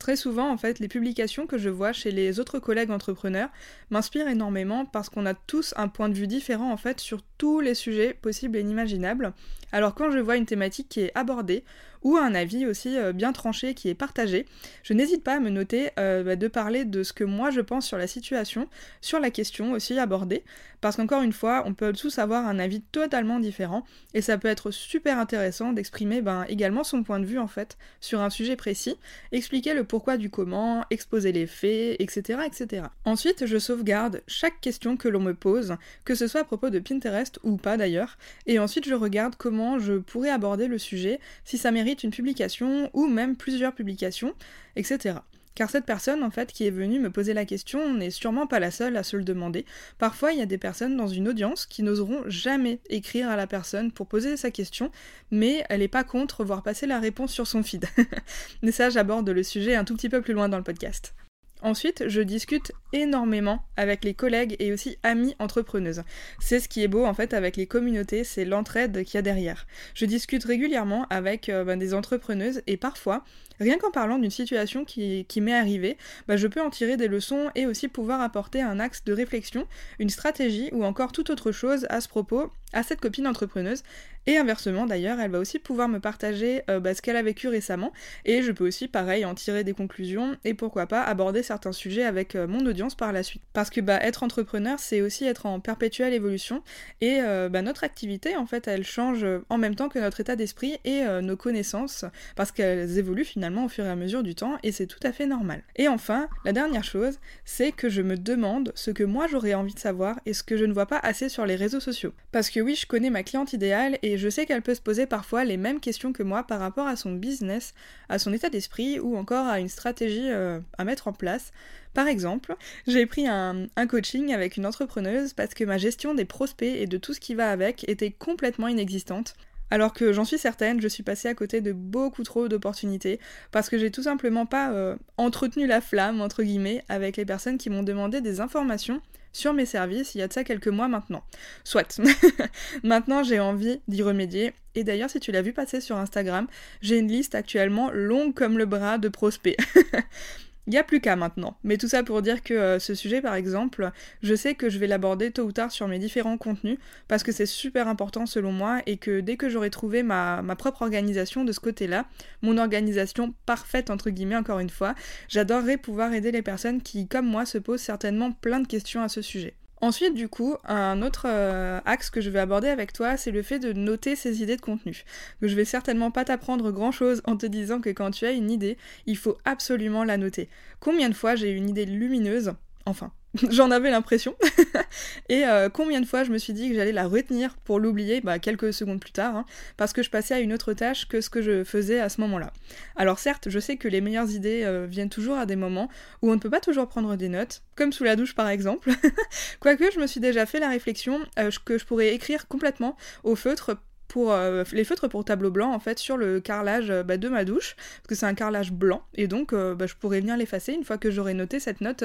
Très 0.02 0.16
souvent, 0.16 0.50
en 0.50 0.56
fait, 0.56 0.80
les 0.80 0.88
publications 0.88 1.46
que 1.46 1.58
je 1.58 1.68
vois 1.68 1.92
chez 1.92 2.10
les 2.10 2.40
autres 2.40 2.58
collègues 2.58 2.90
entrepreneurs 2.90 3.50
m'inspirent 3.90 4.26
énormément 4.26 4.84
parce 4.84 5.08
qu'on 5.08 5.26
a 5.26 5.34
tous 5.34 5.74
un 5.76 5.86
point 5.86 6.08
de 6.08 6.14
vue 6.14 6.26
différent, 6.26 6.72
en 6.72 6.76
fait, 6.76 6.98
sur 6.98 7.22
tous 7.38 7.60
les 7.60 7.76
sujets 7.76 8.12
possibles 8.12 8.56
et 8.56 8.62
inimaginables. 8.62 9.32
Alors 9.70 9.94
quand 9.94 10.10
je 10.10 10.18
vois 10.18 10.36
une 10.36 10.44
thématique 10.44 10.88
qui 10.88 11.02
est 11.02 11.12
abordée, 11.14 11.62
ou 12.02 12.16
un 12.16 12.34
avis 12.34 12.66
aussi 12.66 12.96
euh, 12.96 13.12
bien 13.12 13.32
tranché 13.32 13.74
qui 13.74 13.88
est 13.88 13.94
partagé, 13.94 14.46
je 14.82 14.92
n'hésite 14.92 15.22
pas 15.22 15.36
à 15.36 15.40
me 15.40 15.50
noter 15.50 15.90
euh, 15.98 16.22
bah, 16.22 16.36
de 16.36 16.48
parler 16.48 16.84
de 16.84 17.02
ce 17.02 17.12
que 17.12 17.24
moi 17.24 17.50
je 17.50 17.60
pense 17.60 17.86
sur 17.86 17.98
la 17.98 18.06
situation, 18.06 18.68
sur 19.00 19.20
la 19.20 19.30
question 19.30 19.72
aussi 19.72 19.98
abordée, 19.98 20.42
parce 20.80 20.96
qu'encore 20.96 21.22
une 21.22 21.32
fois, 21.32 21.62
on 21.64 21.74
peut 21.74 21.92
tous 21.92 22.18
avoir 22.18 22.46
un 22.46 22.58
avis 22.58 22.80
totalement 22.80 23.38
différent, 23.38 23.84
et 24.14 24.20
ça 24.20 24.36
peut 24.36 24.48
être 24.48 24.72
super 24.72 25.18
intéressant 25.18 25.72
d'exprimer 25.72 26.22
ben, 26.22 26.44
également 26.48 26.82
son 26.82 27.04
point 27.04 27.20
de 27.20 27.24
vue 27.24 27.38
en 27.38 27.46
fait 27.46 27.78
sur 28.00 28.20
un 28.20 28.30
sujet 28.30 28.56
précis, 28.56 28.96
expliquer 29.30 29.74
le 29.74 29.84
pourquoi 29.84 30.16
du 30.16 30.28
comment, 30.28 30.84
exposer 30.90 31.30
les 31.30 31.46
faits, 31.46 31.96
etc. 32.00 32.40
etc. 32.44 32.86
Ensuite, 33.04 33.46
je 33.46 33.58
sauvegarde 33.58 34.22
chaque 34.26 34.60
question 34.60 34.96
que 34.96 35.08
l'on 35.08 35.20
me 35.20 35.34
pose, 35.34 35.76
que 36.04 36.16
ce 36.16 36.26
soit 36.26 36.40
à 36.40 36.44
propos 36.44 36.70
de 36.70 36.80
Pinterest 36.80 37.38
ou 37.44 37.56
pas 37.56 37.76
d'ailleurs, 37.76 38.18
et 38.46 38.58
ensuite 38.58 38.86
je 38.86 38.94
regarde 38.94 39.36
comment 39.36 39.78
je 39.78 39.94
pourrais 39.94 40.30
aborder 40.30 40.66
le 40.66 40.78
sujet, 40.78 41.20
si 41.44 41.58
ça 41.58 41.70
mérite 41.70 41.91
une 41.94 42.10
publication 42.10 42.90
ou 42.92 43.06
même 43.06 43.36
plusieurs 43.36 43.74
publications, 43.74 44.34
etc. 44.76 45.16
Car 45.54 45.68
cette 45.68 45.84
personne, 45.84 46.22
en 46.22 46.30
fait, 46.30 46.50
qui 46.52 46.66
est 46.66 46.70
venue 46.70 46.98
me 46.98 47.10
poser 47.10 47.34
la 47.34 47.44
question 47.44 47.92
n'est 47.92 48.10
sûrement 48.10 48.46
pas 48.46 48.58
la 48.58 48.70
seule 48.70 48.96
à 48.96 49.02
se 49.02 49.16
le 49.16 49.24
demander. 49.24 49.66
Parfois, 49.98 50.32
il 50.32 50.38
y 50.38 50.42
a 50.42 50.46
des 50.46 50.58
personnes 50.58 50.96
dans 50.96 51.08
une 51.08 51.28
audience 51.28 51.66
qui 51.66 51.82
n'oseront 51.82 52.22
jamais 52.26 52.80
écrire 52.88 53.28
à 53.28 53.36
la 53.36 53.46
personne 53.46 53.92
pour 53.92 54.06
poser 54.06 54.36
sa 54.36 54.50
question, 54.50 54.90
mais 55.30 55.64
elle 55.68 55.80
n'est 55.80 55.88
pas 55.88 56.04
contre 56.04 56.44
voir 56.44 56.62
passer 56.62 56.86
la 56.86 57.00
réponse 57.00 57.32
sur 57.32 57.46
son 57.46 57.62
feed. 57.62 57.84
mais 58.62 58.72
ça, 58.72 58.88
j'aborde 58.88 59.28
le 59.28 59.42
sujet 59.42 59.74
un 59.74 59.84
tout 59.84 59.94
petit 59.94 60.08
peu 60.08 60.22
plus 60.22 60.32
loin 60.32 60.48
dans 60.48 60.58
le 60.58 60.64
podcast. 60.64 61.14
Ensuite, 61.62 62.08
je 62.08 62.20
discute 62.20 62.72
énormément 62.92 63.62
avec 63.76 64.02
les 64.02 64.14
collègues 64.14 64.56
et 64.58 64.72
aussi 64.72 64.98
amis 65.04 65.36
entrepreneuses. 65.38 66.02
C'est 66.40 66.58
ce 66.58 66.68
qui 66.68 66.82
est 66.82 66.88
beau 66.88 67.04
en 67.04 67.14
fait 67.14 67.34
avec 67.34 67.56
les 67.56 67.66
communautés, 67.66 68.24
c'est 68.24 68.44
l'entraide 68.44 69.04
qu'il 69.04 69.14
y 69.14 69.18
a 69.18 69.22
derrière. 69.22 69.66
Je 69.94 70.04
discute 70.04 70.42
régulièrement 70.42 71.06
avec 71.08 71.48
euh, 71.48 71.62
ben, 71.62 71.78
des 71.78 71.94
entrepreneuses 71.94 72.62
et 72.66 72.76
parfois, 72.76 73.22
rien 73.60 73.78
qu'en 73.78 73.92
parlant 73.92 74.18
d'une 74.18 74.30
situation 74.30 74.84
qui, 74.84 75.24
m'est 75.36 75.54
arrivée, 75.54 75.96
ben, 76.26 76.36
je 76.36 76.48
peux 76.48 76.60
en 76.60 76.70
tirer 76.70 76.96
des 76.96 77.06
leçons 77.06 77.50
et 77.54 77.66
aussi 77.66 77.86
pouvoir 77.86 78.20
apporter 78.20 78.60
un 78.60 78.80
axe 78.80 79.04
de 79.04 79.12
réflexion, 79.12 79.68
une 80.00 80.10
stratégie 80.10 80.68
ou 80.72 80.84
encore 80.84 81.12
toute 81.12 81.30
autre 81.30 81.52
chose 81.52 81.86
à 81.90 82.00
ce 82.00 82.08
propos 82.08 82.50
à 82.72 82.82
cette 82.82 83.00
copine 83.00 83.26
entrepreneuse. 83.26 83.82
Et 84.26 84.36
inversement 84.36 84.86
d'ailleurs, 84.86 85.18
elle 85.18 85.32
va 85.32 85.40
aussi 85.40 85.58
pouvoir 85.58 85.88
me 85.88 85.98
partager 85.98 86.62
euh, 86.70 86.78
bah, 86.78 86.94
ce 86.94 87.02
qu'elle 87.02 87.16
a 87.16 87.22
vécu 87.22 87.48
récemment 87.48 87.92
et 88.24 88.42
je 88.42 88.52
peux 88.52 88.64
aussi 88.66 88.86
pareil 88.86 89.24
en 89.24 89.34
tirer 89.34 89.64
des 89.64 89.72
conclusions 89.72 90.36
et 90.44 90.54
pourquoi 90.54 90.86
pas 90.86 91.02
aborder 91.02 91.42
certains 91.42 91.72
sujets 91.72 92.04
avec 92.04 92.36
euh, 92.36 92.46
mon 92.46 92.64
audience 92.64 92.94
par 92.94 93.12
la 93.12 93.24
suite. 93.24 93.42
Parce 93.52 93.68
que 93.68 93.80
bah, 93.80 93.98
être 94.00 94.22
entrepreneur 94.22 94.78
c'est 94.78 95.00
aussi 95.00 95.24
être 95.24 95.46
en 95.46 95.58
perpétuelle 95.58 96.14
évolution 96.14 96.62
et 97.00 97.18
euh, 97.20 97.48
bah, 97.48 97.62
notre 97.62 97.82
activité 97.82 98.36
en 98.36 98.46
fait 98.46 98.68
elle 98.68 98.84
change 98.84 99.26
en 99.48 99.58
même 99.58 99.74
temps 99.74 99.88
que 99.88 99.98
notre 99.98 100.20
état 100.20 100.36
d'esprit 100.36 100.78
et 100.84 101.02
nos 101.20 101.36
connaissances 101.36 102.04
parce 102.36 102.52
qu'elles 102.52 102.98
évoluent 102.98 103.24
finalement 103.24 103.64
au 103.64 103.68
fur 103.68 103.84
et 103.84 103.88
à 103.88 103.96
mesure 103.96 104.22
du 104.22 104.36
temps 104.36 104.56
et 104.62 104.70
c'est 104.70 104.86
tout 104.86 105.00
à 105.02 105.12
fait 105.12 105.26
normal. 105.26 105.62
Et 105.76 105.88
enfin, 105.88 106.28
la 106.44 106.52
dernière 106.52 106.84
chose, 106.84 107.18
c'est 107.44 107.72
que 107.72 107.88
je 107.88 108.02
me 108.02 108.16
demande 108.16 108.72
ce 108.74 108.90
que 108.90 109.04
moi 109.04 109.26
j'aurais 109.26 109.54
envie 109.54 109.74
de 109.74 109.78
savoir 109.78 110.20
et 110.26 110.32
ce 110.32 110.42
que 110.42 110.56
je 110.56 110.64
ne 110.64 110.72
vois 110.72 110.86
pas 110.86 110.98
assez 110.98 111.28
sur 111.28 111.44
les 111.44 111.56
réseaux 111.56 111.80
sociaux. 111.80 112.12
Parce 112.30 112.50
que 112.50 112.60
oui, 112.62 112.74
je 112.74 112.86
connais 112.86 113.10
ma 113.10 113.22
cliente 113.22 113.52
idéale 113.52 113.98
et 114.02 114.18
je 114.18 114.28
sais 114.28 114.46
qu'elle 114.46 114.62
peut 114.62 114.74
se 114.74 114.80
poser 114.80 115.06
parfois 115.06 115.44
les 115.44 115.56
mêmes 115.56 115.80
questions 115.80 116.12
que 116.12 116.22
moi 116.22 116.44
par 116.44 116.60
rapport 116.60 116.86
à 116.86 116.96
son 116.96 117.12
business, 117.12 117.74
à 118.08 118.18
son 118.18 118.32
état 118.32 118.50
d'esprit 118.50 118.98
ou 119.00 119.16
encore 119.16 119.46
à 119.46 119.60
une 119.60 119.68
stratégie 119.68 120.30
euh, 120.30 120.60
à 120.78 120.84
mettre 120.84 121.08
en 121.08 121.12
place. 121.12 121.52
Par 121.94 122.06
exemple, 122.06 122.56
j'ai 122.86 123.06
pris 123.06 123.26
un, 123.26 123.68
coaching 123.88 124.32
avec 124.32 124.56
une 124.56 124.66
entrepreneuse 124.66 125.34
parce 125.34 125.54
que 125.54 125.64
ma 125.64 125.78
gestion 125.78 126.14
des 126.14 126.24
prospects 126.24 126.74
et 126.74 126.86
de 126.86 126.96
tout 126.96 127.12
ce 127.12 127.20
qui 127.20 127.34
va 127.34 127.50
avec 127.50 127.88
était 127.88 128.10
complètement 128.10 128.68
inexistante. 128.68 129.34
Alors 129.70 129.92
que 129.92 130.12
j'en 130.12 130.24
suis 130.24 130.38
certaine, 130.38 130.80
je 130.80 130.88
suis 130.88 131.02
passée 131.02 131.28
à 131.28 131.34
côté 131.34 131.60
de 131.60 131.72
beaucoup 131.72 132.22
trop 132.22 132.48
d'opportunités 132.48 133.20
parce 133.50 133.68
que 133.70 133.78
j'ai 133.78 133.90
tout 133.90 134.02
simplement 134.02 134.46
pas 134.46 134.70
euh, 134.72 134.96
entretenu 135.16 135.66
la 135.66 135.80
flamme, 135.80 136.20
entre 136.20 136.42
guillemets, 136.42 136.84
avec 136.88 137.16
les 137.16 137.24
personnes 137.24 137.58
qui 137.58 137.70
m'ont 137.70 137.82
demandé 137.82 138.20
des 138.20 138.40
informations 138.40 139.00
sur 139.32 139.52
mes 139.52 139.66
services 139.66 140.14
il 140.14 140.18
y 140.18 140.22
a 140.22 140.28
de 140.28 140.32
ça 140.32 140.44
quelques 140.44 140.68
mois 140.68 140.88
maintenant. 140.88 141.24
Soit. 141.64 142.00
maintenant 142.82 143.22
j'ai 143.22 143.40
envie 143.40 143.80
d'y 143.88 144.02
remédier. 144.02 144.52
Et 144.74 144.84
d'ailleurs 144.84 145.10
si 145.10 145.20
tu 145.20 145.32
l'as 145.32 145.42
vu 145.42 145.52
passer 145.52 145.80
sur 145.80 145.96
Instagram, 145.96 146.46
j'ai 146.80 146.98
une 146.98 147.08
liste 147.08 147.34
actuellement 147.34 147.90
longue 147.90 148.34
comme 148.34 148.58
le 148.58 148.66
bras 148.66 148.98
de 148.98 149.08
prospects. 149.08 149.56
Il 150.68 150.70
n'y 150.70 150.78
a 150.78 150.84
plus 150.84 151.00
qu'à 151.00 151.16
maintenant. 151.16 151.56
Mais 151.64 151.76
tout 151.76 151.88
ça 151.88 152.04
pour 152.04 152.22
dire 152.22 152.42
que 152.42 152.54
euh, 152.54 152.78
ce 152.78 152.94
sujet, 152.94 153.20
par 153.20 153.34
exemple, 153.34 153.90
je 154.22 154.34
sais 154.34 154.54
que 154.54 154.70
je 154.70 154.78
vais 154.78 154.86
l'aborder 154.86 155.32
tôt 155.32 155.42
ou 155.42 155.52
tard 155.52 155.72
sur 155.72 155.88
mes 155.88 155.98
différents 155.98 156.38
contenus, 156.38 156.78
parce 157.08 157.24
que 157.24 157.32
c'est 157.32 157.46
super 157.46 157.88
important 157.88 158.26
selon 158.26 158.52
moi, 158.52 158.80
et 158.86 158.96
que 158.96 159.20
dès 159.20 159.36
que 159.36 159.48
j'aurai 159.48 159.70
trouvé 159.70 160.04
ma, 160.04 160.40
ma, 160.42 160.54
propre 160.54 160.82
organisation 160.82 161.44
de 161.44 161.50
ce 161.50 161.58
côté-là, 161.58 162.06
mon 162.42 162.58
organisation 162.58 163.34
parfaite, 163.44 163.90
entre 163.90 164.10
guillemets, 164.10 164.36
encore 164.36 164.60
une 164.60 164.70
fois, 164.70 164.94
j'adorerais 165.28 165.78
pouvoir 165.78 166.12
aider 166.14 166.30
les 166.30 166.42
personnes 166.42 166.80
qui, 166.80 167.08
comme 167.08 167.26
moi, 167.26 167.44
se 167.44 167.58
posent 167.58 167.80
certainement 167.80 168.30
plein 168.30 168.60
de 168.60 168.68
questions 168.68 169.02
à 169.02 169.08
ce 169.08 169.20
sujet. 169.20 169.54
Ensuite, 169.82 170.14
du 170.14 170.28
coup, 170.28 170.54
un 170.64 171.02
autre 171.02 171.26
euh, 171.26 171.80
axe 171.84 172.08
que 172.08 172.20
je 172.20 172.30
vais 172.30 172.38
aborder 172.38 172.68
avec 172.68 172.92
toi, 172.92 173.16
c'est 173.16 173.32
le 173.32 173.42
fait 173.42 173.58
de 173.58 173.72
noter 173.72 174.14
ses 174.14 174.40
idées 174.40 174.56
de 174.56 174.60
contenu. 174.60 175.02
Que 175.40 175.48
je 175.48 175.56
vais 175.56 175.64
certainement 175.64 176.12
pas 176.12 176.24
t'apprendre 176.24 176.70
grand 176.70 176.92
chose 176.92 177.20
en 177.24 177.36
te 177.36 177.46
disant 177.46 177.80
que 177.80 177.90
quand 177.90 178.12
tu 178.12 178.24
as 178.24 178.30
une 178.30 178.48
idée, 178.48 178.78
il 179.06 179.16
faut 179.16 179.38
absolument 179.44 180.04
la 180.04 180.18
noter. 180.18 180.48
Combien 180.78 181.08
de 181.08 181.14
fois 181.14 181.34
j'ai 181.34 181.50
une 181.50 181.68
idée 181.68 181.84
lumineuse, 181.84 182.52
enfin, 182.86 183.10
J'en 183.50 183.70
avais 183.70 183.90
l'impression. 183.90 184.36
et 185.28 185.46
euh, 185.46 185.70
combien 185.70 186.00
de 186.00 186.06
fois 186.06 186.24
je 186.24 186.30
me 186.30 186.38
suis 186.38 186.52
dit 186.52 186.68
que 186.68 186.74
j'allais 186.74 186.92
la 186.92 187.06
retenir 187.06 187.56
pour 187.56 187.78
l'oublier? 187.78 188.20
Bah, 188.20 188.38
quelques 188.38 188.74
secondes 188.74 189.00
plus 189.00 189.12
tard, 189.12 189.36
hein, 189.36 189.44
parce 189.76 189.92
que 189.92 190.02
je 190.02 190.10
passais 190.10 190.34
à 190.34 190.40
une 190.40 190.52
autre 190.52 190.74
tâche 190.74 191.08
que 191.08 191.20
ce 191.20 191.30
que 191.30 191.40
je 191.40 191.64
faisais 191.64 191.98
à 191.98 192.08
ce 192.08 192.20
moment-là. 192.20 192.52
Alors 192.96 193.18
certes, 193.18 193.48
je 193.48 193.58
sais 193.58 193.76
que 193.76 193.88
les 193.88 194.00
meilleures 194.00 194.30
idées 194.30 194.62
euh, 194.64 194.86
viennent 194.86 195.08
toujours 195.08 195.38
à 195.38 195.46
des 195.46 195.56
moments 195.56 195.88
où 196.20 196.30
on 196.30 196.34
ne 196.34 196.40
peut 196.40 196.50
pas 196.50 196.60
toujours 196.60 196.88
prendre 196.88 197.16
des 197.16 197.28
notes, 197.28 197.62
comme 197.74 197.92
sous 197.92 198.04
la 198.04 198.16
douche 198.16 198.34
par 198.34 198.48
exemple. 198.48 198.90
Quoique 199.60 199.90
je 199.92 199.98
me 199.98 200.06
suis 200.06 200.20
déjà 200.20 200.44
fait 200.44 200.60
la 200.60 200.68
réflexion 200.68 201.20
euh, 201.38 201.50
que 201.64 201.78
je 201.78 201.86
pourrais 201.86 202.14
écrire 202.14 202.48
complètement 202.48 202.96
au 203.24 203.34
feutre 203.34 203.76
euh, 204.18 204.64
les 204.72 204.84
feutres 204.84 205.08
pour 205.08 205.24
tableau 205.24 205.50
blanc 205.50 205.72
en 205.72 205.78
fait 205.78 205.98
sur 205.98 206.16
le 206.16 206.40
carrelage 206.40 206.90
euh, 206.90 207.02
bah, 207.02 207.16
de 207.16 207.28
ma 207.28 207.44
douche 207.44 207.76
parce 207.76 208.08
que 208.08 208.14
c'est 208.14 208.26
un 208.26 208.34
carrelage 208.34 208.72
blanc 208.72 209.02
et 209.14 209.26
donc 209.26 209.52
euh, 209.52 209.74
bah, 209.74 209.86
je 209.86 209.94
pourrais 209.94 210.20
venir 210.20 210.36
l'effacer 210.36 210.72
une 210.72 210.84
fois 210.84 210.98
que 210.98 211.10
j'aurai 211.10 211.34
noté 211.34 211.60
cette 211.60 211.80
note 211.80 212.04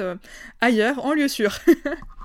ailleurs 0.60 1.04
en 1.04 1.12
lieu 1.12 1.28
sûr. 1.28 1.58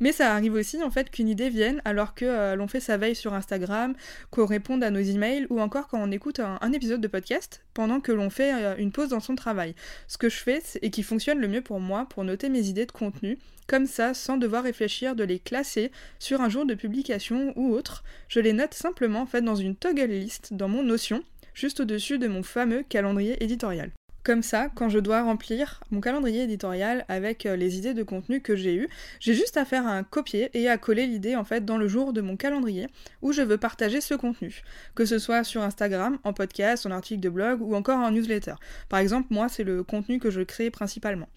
Mais 0.00 0.12
ça 0.12 0.34
arrive 0.34 0.54
aussi 0.54 0.82
en 0.82 0.90
fait 0.90 1.10
qu'une 1.10 1.28
idée 1.28 1.50
vienne 1.50 1.80
alors 1.84 2.14
que 2.14 2.54
l'on 2.54 2.68
fait 2.68 2.80
sa 2.80 2.96
veille 2.96 3.14
sur 3.14 3.34
Instagram, 3.34 3.94
qu'on 4.30 4.46
réponde 4.46 4.82
à 4.82 4.90
nos 4.90 5.00
emails 5.00 5.46
ou 5.50 5.60
encore 5.60 5.88
quand 5.88 6.00
on 6.00 6.10
écoute 6.10 6.40
un, 6.40 6.72
épisode 6.72 7.00
de 7.00 7.08
podcast 7.08 7.62
pendant 7.74 8.00
que 8.00 8.12
l'on 8.12 8.30
fait 8.30 8.52
une 8.78 8.92
pause 8.92 9.08
dans 9.08 9.20
son 9.20 9.34
travail. 9.34 9.74
Ce 10.06 10.18
que 10.18 10.28
je 10.28 10.36
fais 10.36 10.62
et 10.82 10.90
qui 10.90 11.02
fonctionne 11.02 11.38
le 11.38 11.48
mieux 11.48 11.62
pour 11.62 11.80
moi 11.80 12.06
pour 12.08 12.24
noter 12.24 12.48
mes 12.48 12.68
idées 12.68 12.86
de 12.86 12.92
contenu, 12.92 13.38
comme 13.66 13.86
ça 13.86 14.14
sans 14.14 14.36
devoir 14.36 14.64
réfléchir 14.64 15.14
de 15.14 15.24
les 15.24 15.38
classer 15.38 15.92
sur 16.18 16.40
un 16.40 16.48
jour 16.48 16.66
de 16.66 16.74
publication 16.74 17.52
ou 17.56 17.72
autre. 17.72 18.02
Je 18.28 18.40
les 18.40 18.52
note 18.52 18.74
simplement 18.74 19.22
en 19.22 19.26
fait 19.26 19.42
dans 19.42 19.56
une 19.56 19.76
toggle 19.76 20.10
list 20.10 20.54
dans 20.54 20.68
mon 20.68 20.82
Notion, 20.82 21.22
juste 21.54 21.80
au-dessus 21.80 22.18
de 22.18 22.28
mon 22.28 22.42
fameux 22.42 22.82
calendrier 22.88 23.42
éditorial. 23.42 23.90
Comme 24.24 24.42
ça, 24.42 24.68
quand 24.74 24.88
je 24.88 24.98
dois 24.98 25.22
remplir 25.22 25.80
mon 25.90 26.00
calendrier 26.00 26.42
éditorial 26.42 27.04
avec 27.08 27.46
euh, 27.46 27.56
les 27.56 27.78
idées 27.78 27.94
de 27.94 28.02
contenu 28.02 28.40
que 28.40 28.56
j'ai 28.56 28.74
eues, 28.74 28.88
j'ai 29.20 29.32
juste 29.32 29.56
à 29.56 29.64
faire 29.64 29.86
un 29.86 30.02
copier 30.02 30.50
et 30.54 30.68
à 30.68 30.76
coller 30.76 31.06
l'idée 31.06 31.36
en 31.36 31.44
fait 31.44 31.64
dans 31.64 31.78
le 31.78 31.88
jour 31.88 32.12
de 32.12 32.20
mon 32.20 32.36
calendrier 32.36 32.88
où 33.22 33.32
je 33.32 33.42
veux 33.42 33.56
partager 33.56 34.00
ce 34.00 34.14
contenu, 34.14 34.62
que 34.94 35.06
ce 35.06 35.18
soit 35.18 35.44
sur 35.44 35.62
Instagram, 35.62 36.18
en 36.24 36.32
podcast, 36.32 36.84
en 36.84 36.90
article 36.90 37.20
de 37.20 37.28
blog 37.30 37.62
ou 37.62 37.74
encore 37.74 37.98
en 37.98 38.10
newsletter. 38.10 38.54
Par 38.88 39.00
exemple, 39.00 39.28
moi, 39.30 39.48
c'est 39.48 39.64
le 39.64 39.82
contenu 39.82 40.18
que 40.18 40.30
je 40.30 40.42
crée 40.42 40.70
principalement. 40.70 41.28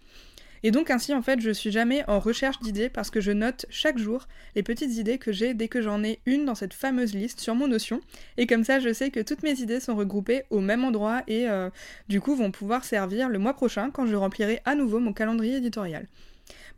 Et 0.63 0.71
donc 0.71 0.91
ainsi 0.91 1.13
en 1.13 1.21
fait 1.21 1.39
je 1.39 1.51
suis 1.51 1.71
jamais 1.71 2.03
en 2.07 2.19
recherche 2.19 2.59
d'idées 2.59 2.89
parce 2.89 3.09
que 3.09 3.21
je 3.21 3.31
note 3.31 3.65
chaque 3.69 3.97
jour 3.97 4.27
les 4.55 4.63
petites 4.63 4.95
idées 4.97 5.17
que 5.17 5.31
j'ai 5.31 5.53
dès 5.53 5.67
que 5.67 5.81
j'en 5.81 6.03
ai 6.03 6.19
une 6.25 6.45
dans 6.45 6.55
cette 6.55 6.73
fameuse 6.73 7.13
liste 7.13 7.39
sur 7.39 7.55
mon 7.55 7.67
notion 7.67 8.01
et 8.37 8.47
comme 8.47 8.63
ça 8.63 8.79
je 8.79 8.93
sais 8.93 9.09
que 9.09 9.19
toutes 9.19 9.43
mes 9.43 9.59
idées 9.59 9.79
sont 9.79 9.95
regroupées 9.95 10.43
au 10.49 10.59
même 10.59 10.83
endroit 10.83 11.23
et 11.27 11.49
euh, 11.49 11.69
du 12.09 12.21
coup 12.21 12.35
vont 12.35 12.51
pouvoir 12.51 12.83
servir 12.83 13.29
le 13.29 13.39
mois 13.39 13.53
prochain 13.53 13.89
quand 13.91 14.05
je 14.05 14.15
remplirai 14.15 14.61
à 14.65 14.75
nouveau 14.75 14.99
mon 14.99 15.13
calendrier 15.13 15.57
éditorial. 15.57 16.07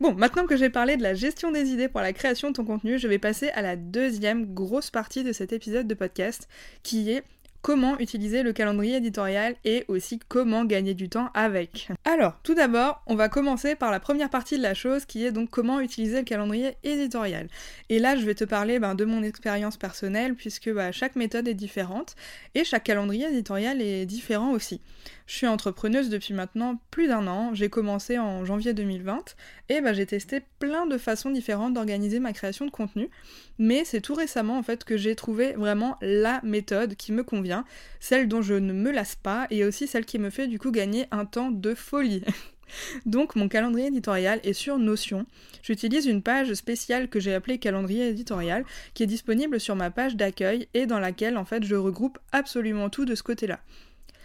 Bon, 0.00 0.12
maintenant 0.12 0.46
que 0.46 0.56
j'ai 0.56 0.70
parlé 0.70 0.96
de 0.96 1.02
la 1.02 1.14
gestion 1.14 1.52
des 1.52 1.70
idées 1.70 1.88
pour 1.88 2.00
la 2.00 2.12
création 2.12 2.50
de 2.50 2.54
ton 2.54 2.64
contenu, 2.64 2.98
je 2.98 3.08
vais 3.08 3.18
passer 3.18 3.48
à 3.50 3.62
la 3.62 3.76
deuxième 3.76 4.52
grosse 4.52 4.90
partie 4.90 5.22
de 5.24 5.32
cet 5.32 5.52
épisode 5.52 5.86
de 5.86 5.94
podcast 5.94 6.48
qui 6.82 7.10
est 7.10 7.22
comment 7.64 7.98
utiliser 7.98 8.42
le 8.42 8.52
calendrier 8.52 8.96
éditorial 8.96 9.56
et 9.64 9.86
aussi 9.88 10.18
comment 10.28 10.66
gagner 10.66 10.92
du 10.92 11.08
temps 11.08 11.30
avec. 11.32 11.88
Alors, 12.04 12.38
tout 12.42 12.54
d'abord, 12.54 13.02
on 13.06 13.14
va 13.14 13.30
commencer 13.30 13.74
par 13.74 13.90
la 13.90 14.00
première 14.00 14.28
partie 14.28 14.58
de 14.58 14.62
la 14.62 14.74
chose 14.74 15.06
qui 15.06 15.24
est 15.24 15.32
donc 15.32 15.48
comment 15.48 15.80
utiliser 15.80 16.18
le 16.18 16.24
calendrier 16.24 16.76
éditorial. 16.84 17.48
Et 17.88 17.98
là, 17.98 18.16
je 18.16 18.26
vais 18.26 18.34
te 18.34 18.44
parler 18.44 18.78
ben, 18.78 18.94
de 18.94 19.06
mon 19.06 19.22
expérience 19.22 19.78
personnelle 19.78 20.34
puisque 20.34 20.70
bah, 20.70 20.92
chaque 20.92 21.16
méthode 21.16 21.48
est 21.48 21.54
différente 21.54 22.16
et 22.54 22.64
chaque 22.64 22.84
calendrier 22.84 23.28
éditorial 23.28 23.80
est 23.80 24.04
différent 24.04 24.50
aussi. 24.50 24.82
Je 25.26 25.34
suis 25.34 25.46
entrepreneuse 25.46 26.10
depuis 26.10 26.34
maintenant 26.34 26.78
plus 26.90 27.08
d'un 27.08 27.26
an, 27.26 27.54
j'ai 27.54 27.70
commencé 27.70 28.18
en 28.18 28.44
janvier 28.44 28.74
2020 28.74 29.36
et 29.70 29.80
bah, 29.80 29.94
j'ai 29.94 30.04
testé 30.04 30.42
plein 30.58 30.84
de 30.84 30.98
façons 30.98 31.30
différentes 31.30 31.72
d'organiser 31.72 32.20
ma 32.20 32.34
création 32.34 32.66
de 32.66 32.70
contenu, 32.70 33.08
mais 33.58 33.84
c'est 33.84 34.00
tout 34.00 34.14
récemment 34.14 34.58
en 34.58 34.62
fait 34.62 34.84
que 34.84 34.96
j'ai 34.96 35.14
trouvé 35.14 35.52
vraiment 35.52 35.96
la 36.00 36.40
méthode 36.42 36.94
qui 36.96 37.12
me 37.12 37.22
convient 37.22 37.64
celle 38.00 38.28
dont 38.28 38.42
je 38.42 38.54
ne 38.54 38.72
me 38.72 38.90
lasse 38.90 39.14
pas 39.14 39.46
et 39.50 39.64
aussi 39.64 39.86
celle 39.86 40.04
qui 40.04 40.18
me 40.18 40.30
fait 40.30 40.48
du 40.48 40.58
coup 40.58 40.70
gagner 40.70 41.06
un 41.10 41.24
temps 41.24 41.50
de 41.50 41.74
folie. 41.74 42.22
Donc 43.06 43.36
mon 43.36 43.48
calendrier 43.48 43.88
éditorial 43.88 44.40
est 44.42 44.52
sur 44.52 44.78
Notion. 44.78 45.26
J'utilise 45.62 46.06
une 46.06 46.22
page 46.22 46.52
spéciale 46.54 47.08
que 47.08 47.20
j'ai 47.20 47.34
appelée 47.34 47.58
calendrier 47.58 48.08
éditorial 48.08 48.64
qui 48.94 49.02
est 49.02 49.06
disponible 49.06 49.60
sur 49.60 49.76
ma 49.76 49.90
page 49.90 50.16
d'accueil 50.16 50.68
et 50.74 50.86
dans 50.86 50.98
laquelle 50.98 51.36
en 51.36 51.44
fait 51.44 51.64
je 51.64 51.74
regroupe 51.74 52.18
absolument 52.32 52.90
tout 52.90 53.04
de 53.04 53.14
ce 53.14 53.22
côté-là. 53.22 53.60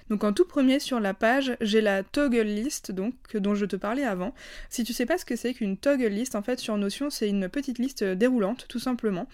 Donc 0.09 0.23
en 0.23 0.33
tout 0.33 0.45
premier 0.45 0.79
sur 0.79 0.99
la 0.99 1.13
page, 1.13 1.55
j'ai 1.61 1.81
la 1.81 2.03
toggle 2.03 2.41
list 2.41 2.91
donc 2.91 3.13
dont 3.35 3.55
je 3.55 3.65
te 3.65 3.75
parlais 3.75 4.03
avant. 4.03 4.33
Si 4.69 4.83
tu 4.83 4.93
sais 4.93 5.05
pas 5.05 5.17
ce 5.17 5.25
que 5.25 5.35
c'est 5.35 5.53
qu'une 5.53 5.77
toggle 5.77 6.07
list, 6.07 6.35
en 6.35 6.41
fait 6.41 6.59
sur 6.59 6.77
Notion, 6.77 7.09
c'est 7.09 7.29
une 7.29 7.47
petite 7.49 7.77
liste 7.77 8.03
déroulante 8.03 8.65
tout 8.67 8.79
simplement. 8.79 9.27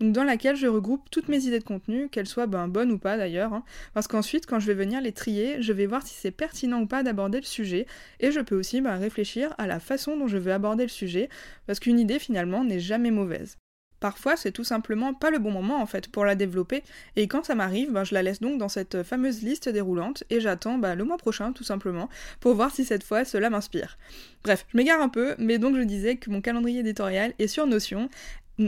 Dans 0.00 0.24
laquelle 0.24 0.56
je 0.56 0.66
regroupe 0.66 1.10
toutes 1.10 1.28
mes 1.28 1.46
idées 1.46 1.58
de 1.58 1.64
contenu, 1.64 2.08
qu'elles 2.08 2.26
soient 2.26 2.46
ben, 2.46 2.68
bonnes 2.68 2.92
ou 2.92 2.98
pas 2.98 3.16
d'ailleurs, 3.16 3.52
hein. 3.52 3.64
parce 3.94 4.06
qu'ensuite 4.06 4.46
quand 4.46 4.60
je 4.60 4.66
vais 4.66 4.74
venir 4.74 5.00
les 5.00 5.12
trier, 5.12 5.60
je 5.62 5.72
vais 5.72 5.86
voir 5.86 6.06
si 6.06 6.14
c'est 6.14 6.30
pertinent 6.30 6.80
ou 6.80 6.86
pas 6.86 7.02
d'aborder 7.02 7.40
le 7.40 7.46
sujet 7.46 7.86
et 8.20 8.30
je 8.30 8.40
peux 8.40 8.56
aussi 8.56 8.80
ben, 8.80 8.96
réfléchir 8.96 9.54
à 9.58 9.66
la 9.66 9.80
façon 9.80 10.16
dont 10.16 10.28
je 10.28 10.38
veux 10.38 10.52
aborder 10.52 10.84
le 10.84 10.88
sujet 10.88 11.28
parce 11.66 11.80
qu'une 11.80 11.98
idée 11.98 12.18
finalement 12.18 12.64
n'est 12.64 12.80
jamais 12.80 13.10
mauvaise. 13.10 13.58
Parfois, 14.00 14.36
c'est 14.36 14.52
tout 14.52 14.64
simplement 14.64 15.14
pas 15.14 15.30
le 15.30 15.38
bon 15.38 15.50
moment 15.50 15.80
en 15.80 15.86
fait 15.86 16.08
pour 16.08 16.24
la 16.24 16.34
développer, 16.34 16.82
et 17.16 17.28
quand 17.28 17.44
ça 17.44 17.54
m'arrive, 17.54 17.92
ben, 17.92 18.04
je 18.04 18.14
la 18.14 18.22
laisse 18.22 18.40
donc 18.40 18.58
dans 18.58 18.68
cette 18.68 19.02
fameuse 19.02 19.42
liste 19.42 19.68
déroulante 19.68 20.24
et 20.30 20.40
j'attends 20.40 20.78
ben, 20.78 20.94
le 20.94 21.04
mois 21.04 21.18
prochain 21.18 21.52
tout 21.52 21.64
simplement 21.64 22.08
pour 22.40 22.54
voir 22.54 22.74
si 22.74 22.84
cette 22.84 23.04
fois 23.04 23.24
cela 23.24 23.50
m'inspire. 23.50 23.98
Bref, 24.42 24.66
je 24.72 24.76
m'égare 24.76 25.00
un 25.00 25.08
peu, 25.08 25.34
mais 25.38 25.58
donc 25.58 25.76
je 25.76 25.82
disais 25.82 26.16
que 26.16 26.30
mon 26.30 26.40
calendrier 26.40 26.80
éditorial 26.80 27.34
est 27.38 27.46
sur 27.46 27.66
Notion 27.66 28.08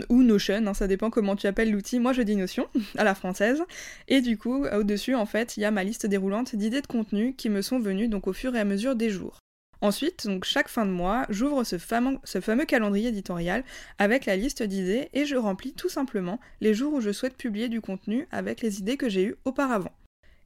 ou 0.08 0.22
Notion, 0.22 0.66
hein, 0.66 0.74
ça 0.74 0.86
dépend 0.86 1.10
comment 1.10 1.36
tu 1.36 1.46
appelles 1.46 1.70
l'outil. 1.70 1.98
Moi, 1.98 2.12
je 2.12 2.22
dis 2.22 2.36
Notion, 2.36 2.68
à 2.98 3.04
la 3.04 3.14
française. 3.14 3.62
Et 4.08 4.20
du 4.20 4.38
coup, 4.38 4.64
au-dessus, 4.66 5.14
en 5.14 5.26
fait, 5.26 5.56
il 5.56 5.60
y 5.60 5.64
a 5.64 5.70
ma 5.70 5.84
liste 5.84 6.06
déroulante 6.06 6.56
d'idées 6.56 6.80
de 6.80 6.86
contenu 6.86 7.34
qui 7.34 7.50
me 7.50 7.62
sont 7.62 7.78
venues 7.78 8.08
donc 8.08 8.26
au 8.26 8.32
fur 8.32 8.54
et 8.54 8.60
à 8.60 8.64
mesure 8.64 8.96
des 8.96 9.10
jours. 9.10 9.41
Ensuite, 9.82 10.28
donc 10.28 10.44
chaque 10.44 10.68
fin 10.68 10.86
de 10.86 10.92
mois, 10.92 11.26
j'ouvre 11.28 11.64
ce 11.64 11.76
fameux, 11.76 12.64
calendrier 12.66 13.08
éditorial 13.08 13.64
avec 13.98 14.26
la 14.26 14.36
liste 14.36 14.62
d'idées 14.62 15.08
et 15.12 15.26
je 15.26 15.34
remplis 15.34 15.72
tout 15.72 15.88
simplement 15.88 16.38
les 16.60 16.72
jours 16.72 16.94
où 16.94 17.00
je 17.00 17.10
souhaite 17.10 17.36
publier 17.36 17.68
du 17.68 17.80
contenu 17.80 18.28
avec 18.30 18.60
les 18.60 18.78
idées 18.78 18.96
que 18.96 19.08
j'ai 19.08 19.24
eues 19.24 19.34
auparavant. 19.44 19.90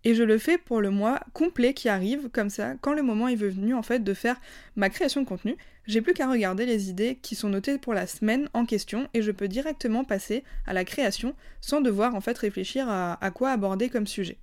Et 0.05 0.15
je 0.15 0.23
le 0.23 0.39
fais 0.39 0.57
pour 0.57 0.81
le 0.81 0.89
mois 0.89 1.21
complet 1.35 1.75
qui 1.75 1.91
arrive, 1.91 2.31
comme 2.31 2.49
ça, 2.49 2.77
quand 2.81 2.95
le 2.95 3.03
moment 3.03 3.29
est 3.29 3.37
venu 3.37 3.75
en 3.75 3.83
fait 3.83 4.03
de 4.03 4.15
faire 4.15 4.41
ma 4.75 4.89
création 4.89 5.21
de 5.21 5.29
contenu, 5.29 5.59
j'ai 5.87 6.01
plus 6.01 6.15
qu'à 6.15 6.31
regarder 6.31 6.65
les 6.65 6.89
idées 6.89 7.17
qui 7.21 7.35
sont 7.35 7.51
notées 7.51 7.77
pour 7.77 7.93
la 7.93 8.07
semaine 8.07 8.49
en 8.55 8.65
question 8.65 9.07
et 9.13 9.21
je 9.21 9.33
peux 9.33 9.49
directement 9.49 10.05
passer 10.05 10.45
à 10.67 10.73
la 10.73 10.87
création 10.87 11.35
sans 11.61 11.83
devoir 11.83 12.15
en 12.15 12.23
fait 12.23 12.39
réfléchir 12.39 12.89
à 12.89 13.31
quoi 13.35 13.51
aborder 13.51 13.91
comme 13.91 14.07
sujet. 14.07 14.39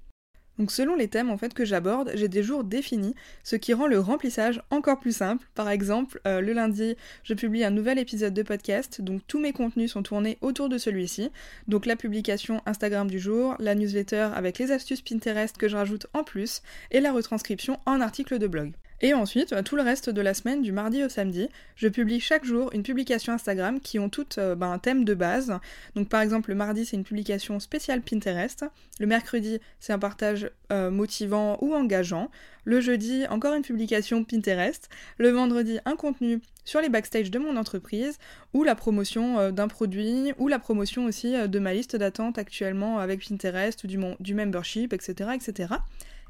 Donc 0.60 0.72
selon 0.72 0.96
les 0.96 1.08
thèmes 1.08 1.30
en 1.30 1.38
fait 1.38 1.54
que 1.54 1.66
j'aborde, 1.66 2.12
j'ai 2.16 2.28
des 2.28 2.44
jours 2.44 2.64
définis, 2.64 3.16
ce 3.44 3.56
qui 3.56 3.74
rend 3.74 3.88
le 3.88 4.00
remplissage 4.00 4.62
encore 4.70 5.00
plus 5.00 5.16
simple. 5.16 5.48
Par 5.56 5.70
exemple, 5.70 6.22
euh, 6.28 6.42
le 6.42 6.54
lundi, 6.54 6.96
je 7.24 7.34
publie 7.34 7.64
un 7.64 7.72
nouvel 7.72 7.98
épisode 7.98 8.34
de 8.34 8.44
podcast, 8.44 9.02
donc 9.02 9.22
tous 9.28 9.40
mes 9.40 9.54
contenus 9.54 9.92
sont 9.92 10.04
tournés 10.04 10.38
autour 10.42 10.70
de 10.70 10.78
celui-ci. 10.78 11.32
Donc 11.68 11.86
la 11.86 11.96
publication 11.96 12.62
Instagram 12.66 13.10
du 13.10 13.20
jour, 13.20 13.56
la 13.60 13.76
newsletter 13.76 14.30
avec 14.36 14.60
les 14.60 14.72
astuces 14.72 15.02
Pinterest 15.02 15.58
que 15.58 15.68
je 15.68 15.76
rajoute 15.76 16.08
en 16.14 16.24
plus, 16.24 16.62
et 16.92 17.00
la 17.00 17.12
retranscription 17.12 17.80
en 17.86 18.02
article 18.02 18.38
de 18.38 18.48
blog. 18.48 18.74
Et 19.06 19.14
ensuite, 19.14 19.50
bah, 19.50 19.64
tout 19.64 19.76
le 19.76 19.82
reste 19.82 20.10
de 20.10 20.22
la 20.22 20.34
semaine, 20.34 20.62
du 20.62 20.72
mardi 20.72 21.04
au 21.04 21.10
samedi, 21.10 21.50
je 21.76 21.90
publie 21.90 22.22
chaque 22.22 22.46
jour 22.46 22.70
une 22.74 22.84
publication 22.84 23.34
Instagram 23.34 23.82
qui 23.82 24.00
ont 24.00 24.08
toutes 24.08 24.38
euh, 24.38 24.56
bah, 24.56 24.68
un 24.68 24.80
thème 24.80 25.04
de 25.04 25.14
base. 25.14 25.60
Donc 25.94 26.08
par 26.08 26.22
exemple, 26.22 26.52
le 26.52 26.56
mardi, 26.56 26.86
c'est 26.86 26.96
une 26.96 27.04
publication 27.04 27.60
spéciale 27.60 28.02
Pinterest. 28.02 28.64
Le 29.02 29.06
mercredi, 29.06 29.60
c'est 29.82 29.92
un 29.92 30.00
partage 30.00 30.50
euh, 30.72 30.90
motivant 30.90 31.58
ou 31.60 31.76
engageant. 31.76 32.32
Le 32.66 32.80
jeudi, 32.80 33.26
encore 33.30 33.54
une 33.54 33.62
publication 33.62 34.24
Pinterest. 34.24 34.90
Le 35.18 35.30
vendredi, 35.30 35.80
un 35.86 35.96
contenu 35.96 36.40
sur 36.66 36.80
les 36.80 36.90
backstage 36.90 37.30
de 37.30 37.40
mon 37.40 37.58
entreprise 37.58 38.18
ou 38.54 38.64
la 38.64 38.76
promotion 38.76 39.40
euh, 39.40 39.52
d'un 39.52 39.68
produit 39.68 40.34
ou 40.38 40.48
la 40.48 40.60
promotion 40.60 41.06
aussi 41.06 41.34
de 41.48 41.60
ma 41.60 41.74
liste 41.74 41.96
d'attente 41.96 42.38
actuellement 42.38 43.00
avec 43.00 43.28
Pinterest 43.28 43.84
ou 43.84 43.88
du, 43.88 44.34
membership, 44.34 44.94
etc., 44.94 45.32
etc. 45.36 45.76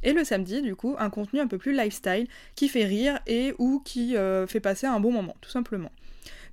Et 0.03 0.13
le 0.13 0.23
samedi, 0.23 0.61
du 0.61 0.75
coup, 0.75 0.95
un 0.99 1.09
contenu 1.09 1.39
un 1.39 1.47
peu 1.47 1.57
plus 1.57 1.73
lifestyle 1.73 2.27
qui 2.55 2.67
fait 2.67 2.85
rire 2.85 3.19
et 3.25 3.53
ou 3.57 3.81
qui 3.83 4.15
euh, 4.15 4.45
fait 4.45 4.59
passer 4.59 4.85
un 4.85 4.99
bon 4.99 5.11
moment, 5.11 5.35
tout 5.41 5.49
simplement. 5.49 5.91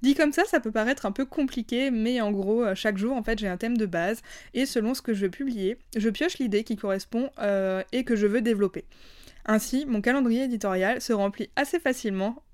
Dit 0.03 0.15
comme 0.15 0.33
ça, 0.33 0.45
ça 0.47 0.61
peut 0.61 0.71
paraître 0.71 1.05
un 1.05 1.13
peu 1.13 1.27
compliqué, 1.27 1.91
mais 1.91 2.21
en 2.21 2.31
gros, 2.31 2.65
euh, 2.65 2.75
chaque 2.75 2.97
jour, 2.97 3.15
en 3.15 3.23
fait, 3.23 3.39
j'ai 3.39 3.49
un 3.49 3.59
thème 3.59 3.77
de 3.77 3.87
base, 3.87 4.23
et 4.55 4.65
selon 4.65 4.95
ce 4.95 5.03
que 5.03 5.13
je 5.13 5.23
veux 5.23 5.31
publier, 5.31 5.77
je 5.97 6.09
pioche 6.09 6.39
l'idée 6.39 6.65
qui 6.65 6.77
correspond 6.77 7.31
euh, 7.41 7.83
et 7.93 8.05
que 8.05 8.17
je 8.17 8.27
veux 8.27 8.41
développer. 8.41 8.85
Ainsi, 9.53 9.85
mon 9.85 10.01
calendrier 10.01 10.45
éditorial 10.45 11.01
se 11.01 11.13
remplit 11.13 11.51
assez 11.57 11.81
facilement, 11.81 12.45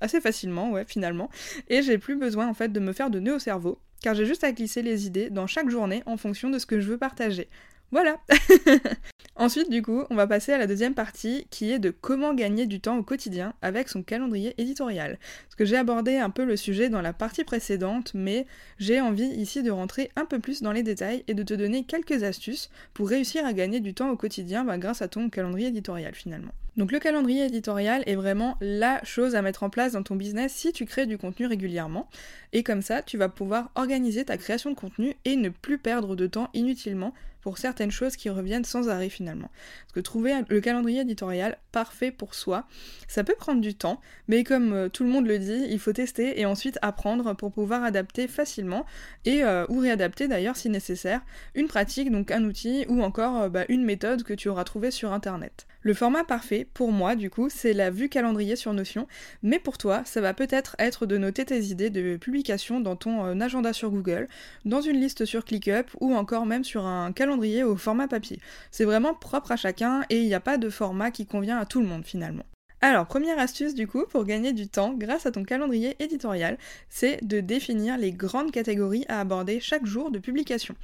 assez 0.00 0.20
facilement, 0.20 0.72
ouais, 0.72 0.84
finalement, 0.84 1.30
et 1.68 1.80
j'ai 1.80 1.96
plus 1.96 2.16
besoin, 2.16 2.48
en 2.48 2.54
fait, 2.54 2.72
de 2.72 2.80
me 2.80 2.92
faire 2.92 3.08
de 3.08 3.20
nœuds 3.20 3.36
au 3.36 3.38
cerveau, 3.38 3.78
car 4.02 4.16
j'ai 4.16 4.26
juste 4.26 4.42
à 4.42 4.50
glisser 4.50 4.82
les 4.82 5.06
idées 5.06 5.30
dans 5.30 5.46
chaque 5.46 5.70
journée 5.70 6.02
en 6.06 6.16
fonction 6.16 6.50
de 6.50 6.58
ce 6.58 6.66
que 6.66 6.80
je 6.80 6.88
veux 6.88 6.98
partager. 6.98 7.48
Voilà 7.90 8.20
Ensuite, 9.36 9.70
du 9.70 9.82
coup, 9.82 10.02
on 10.10 10.16
va 10.16 10.26
passer 10.26 10.52
à 10.52 10.58
la 10.58 10.66
deuxième 10.66 10.94
partie 10.94 11.46
qui 11.50 11.70
est 11.70 11.78
de 11.78 11.90
comment 11.90 12.34
gagner 12.34 12.66
du 12.66 12.80
temps 12.80 12.98
au 12.98 13.04
quotidien 13.04 13.54
avec 13.62 13.88
son 13.88 14.02
calendrier 14.02 14.52
éditorial. 14.58 15.16
Parce 15.44 15.54
que 15.54 15.64
j'ai 15.64 15.76
abordé 15.76 16.16
un 16.16 16.28
peu 16.28 16.44
le 16.44 16.56
sujet 16.56 16.88
dans 16.88 17.00
la 17.00 17.12
partie 17.12 17.44
précédente, 17.44 18.12
mais 18.14 18.46
j'ai 18.78 19.00
envie 19.00 19.28
ici 19.28 19.62
de 19.62 19.70
rentrer 19.70 20.10
un 20.16 20.24
peu 20.24 20.40
plus 20.40 20.60
dans 20.60 20.72
les 20.72 20.82
détails 20.82 21.22
et 21.28 21.34
de 21.34 21.44
te 21.44 21.54
donner 21.54 21.84
quelques 21.84 22.24
astuces 22.24 22.68
pour 22.94 23.08
réussir 23.08 23.46
à 23.46 23.52
gagner 23.52 23.78
du 23.78 23.94
temps 23.94 24.10
au 24.10 24.16
quotidien 24.16 24.64
bah, 24.64 24.76
grâce 24.76 25.02
à 25.02 25.08
ton 25.08 25.30
calendrier 25.30 25.68
éditorial 25.68 26.14
finalement. 26.14 26.52
Donc 26.78 26.92
le 26.92 27.00
calendrier 27.00 27.44
éditorial 27.44 28.04
est 28.06 28.14
vraiment 28.14 28.56
la 28.60 29.02
chose 29.02 29.34
à 29.34 29.42
mettre 29.42 29.64
en 29.64 29.68
place 29.68 29.92
dans 29.92 30.04
ton 30.04 30.14
business 30.14 30.52
si 30.52 30.72
tu 30.72 30.86
crées 30.86 31.06
du 31.06 31.18
contenu 31.18 31.46
régulièrement. 31.46 32.08
Et 32.52 32.62
comme 32.62 32.82
ça, 32.82 33.02
tu 33.02 33.18
vas 33.18 33.28
pouvoir 33.28 33.72
organiser 33.74 34.24
ta 34.24 34.36
création 34.36 34.70
de 34.70 34.76
contenu 34.76 35.16
et 35.24 35.34
ne 35.34 35.48
plus 35.48 35.78
perdre 35.78 36.14
de 36.14 36.28
temps 36.28 36.50
inutilement 36.54 37.12
pour 37.40 37.58
certaines 37.58 37.90
choses 37.90 38.16
qui 38.16 38.30
reviennent 38.30 38.64
sans 38.64 38.88
arrêt 38.88 39.08
finalement. 39.08 39.50
Parce 39.82 39.94
que 39.94 40.00
trouver 40.00 40.34
le 40.48 40.60
calendrier 40.60 41.00
éditorial 41.00 41.56
parfait 41.72 42.10
pour 42.10 42.34
soi, 42.34 42.66
ça 43.08 43.24
peut 43.24 43.34
prendre 43.36 43.60
du 43.60 43.74
temps, 43.74 44.00
mais 44.28 44.44
comme 44.44 44.72
euh, 44.72 44.88
tout 44.88 45.02
le 45.02 45.10
monde 45.10 45.26
le 45.26 45.38
dit, 45.38 45.66
il 45.68 45.78
faut 45.78 45.92
tester 45.92 46.40
et 46.40 46.46
ensuite 46.46 46.78
apprendre 46.82 47.34
pour 47.34 47.52
pouvoir 47.52 47.84
adapter 47.84 48.28
facilement 48.28 48.84
et 49.24 49.44
euh, 49.44 49.64
ou 49.68 49.78
réadapter 49.78 50.28
d'ailleurs 50.28 50.56
si 50.56 50.68
nécessaire 50.68 51.22
une 51.54 51.68
pratique, 51.68 52.10
donc 52.10 52.30
un 52.30 52.44
outil 52.44 52.84
ou 52.88 53.02
encore 53.02 53.42
euh, 53.42 53.48
bah, 53.48 53.64
une 53.68 53.84
méthode 53.84 54.22
que 54.24 54.34
tu 54.34 54.48
auras 54.48 54.64
trouvé 54.64 54.90
sur 54.90 55.12
internet. 55.12 55.66
Le 55.80 55.94
format 55.94 56.24
parfait, 56.24 56.66
pour 56.74 56.90
moi, 56.90 57.14
du 57.14 57.30
coup, 57.30 57.48
c'est 57.48 57.72
la 57.72 57.90
vue 57.90 58.08
calendrier 58.08 58.56
sur 58.56 58.72
Notion, 58.72 59.06
mais 59.44 59.60
pour 59.60 59.78
toi, 59.78 60.02
ça 60.04 60.20
va 60.20 60.34
peut-être 60.34 60.74
être 60.80 61.06
de 61.06 61.16
noter 61.18 61.44
tes 61.44 61.66
idées 61.66 61.88
de 61.88 62.16
publication 62.16 62.80
dans 62.80 62.96
ton 62.96 63.24
euh, 63.24 63.40
agenda 63.40 63.72
sur 63.72 63.90
Google, 63.90 64.28
dans 64.64 64.80
une 64.80 65.00
liste 65.00 65.24
sur 65.24 65.44
ClickUp 65.44 65.90
ou 66.00 66.16
encore 66.16 66.46
même 66.46 66.64
sur 66.64 66.84
un 66.84 67.12
calendrier 67.12 67.62
au 67.62 67.76
format 67.76 68.08
papier. 68.08 68.40
C'est 68.72 68.84
vraiment 68.84 69.14
propre 69.14 69.52
à 69.52 69.56
chacun 69.56 70.02
et 70.10 70.18
il 70.18 70.26
n'y 70.26 70.34
a 70.34 70.40
pas 70.40 70.58
de 70.58 70.68
format 70.68 71.12
qui 71.12 71.26
convient 71.26 71.58
à 71.58 71.64
tout 71.64 71.80
le 71.80 71.86
monde 71.86 72.04
finalement. 72.04 72.44
Alors, 72.80 73.06
première 73.06 73.40
astuce 73.40 73.74
du 73.74 73.88
coup 73.88 74.04
pour 74.08 74.24
gagner 74.24 74.52
du 74.52 74.68
temps 74.68 74.94
grâce 74.94 75.26
à 75.26 75.32
ton 75.32 75.42
calendrier 75.42 75.96
éditorial, 75.98 76.58
c'est 76.88 77.18
de 77.24 77.40
définir 77.40 77.98
les 77.98 78.12
grandes 78.12 78.52
catégories 78.52 79.04
à 79.08 79.18
aborder 79.18 79.58
chaque 79.58 79.84
jour 79.84 80.12
de 80.12 80.20
publication. 80.20 80.76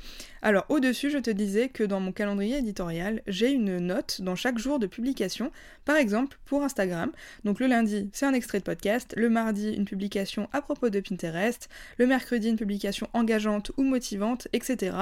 Alors, 0.42 0.66
au-dessus, 0.70 1.08
je 1.10 1.18
te 1.18 1.30
disais 1.30 1.68
que 1.68 1.84
dans 1.84 2.00
mon 2.00 2.10
calendrier 2.10 2.58
éditorial, 2.58 3.22
j'ai 3.28 3.52
une 3.52 3.78
note 3.78 4.22
dans 4.22 4.34
chaque 4.34 4.58
jour 4.58 4.80
de 4.80 4.88
publication, 4.88 5.52
par 5.84 5.94
exemple 5.94 6.36
pour 6.46 6.64
Instagram. 6.64 7.12
Donc 7.44 7.60
le 7.60 7.68
lundi, 7.68 8.10
c'est 8.12 8.26
un 8.26 8.34
extrait 8.34 8.58
de 8.58 8.64
podcast, 8.64 9.14
le 9.16 9.28
mardi, 9.28 9.72
une 9.72 9.84
publication 9.84 10.48
à 10.52 10.62
propos 10.62 10.90
de 10.90 10.98
Pinterest, 10.98 11.68
le 11.98 12.08
mercredi, 12.08 12.48
une 12.48 12.56
publication 12.56 13.08
engageante 13.12 13.70
ou 13.76 13.84
motivante, 13.84 14.48
etc. 14.52 14.96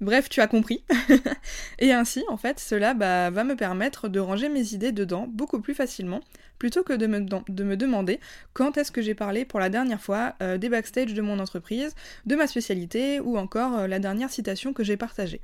Bref, 0.00 0.28
tu 0.28 0.40
as 0.40 0.46
compris. 0.46 0.84
et 1.78 1.92
ainsi, 1.92 2.22
en 2.28 2.36
fait, 2.36 2.60
cela 2.60 2.92
bah, 2.92 3.30
va 3.30 3.44
me 3.44 3.56
permettre 3.56 4.08
de 4.08 4.20
ranger 4.20 4.50
mes 4.50 4.74
idées 4.74 4.92
dedans 4.92 5.26
beaucoup 5.26 5.60
plus 5.60 5.74
facilement, 5.74 6.20
plutôt 6.58 6.82
que 6.82 6.92
de 6.92 7.06
me, 7.06 7.20
de 7.20 7.64
me 7.64 7.76
demander 7.76 8.20
quand 8.52 8.76
est-ce 8.76 8.92
que 8.92 9.00
j'ai 9.00 9.14
parlé 9.14 9.46
pour 9.46 9.58
la 9.58 9.70
dernière 9.70 10.00
fois 10.00 10.34
euh, 10.42 10.58
des 10.58 10.68
backstage 10.68 11.14
de 11.14 11.22
mon 11.22 11.38
entreprise, 11.38 11.94
de 12.26 12.36
ma 12.36 12.46
spécialité 12.46 13.20
ou 13.20 13.38
encore 13.38 13.78
euh, 13.78 13.86
la 13.86 13.98
dernière 13.98 14.30
citation 14.30 14.74
que 14.74 14.84
j'ai 14.84 14.98
partagée. 14.98 15.40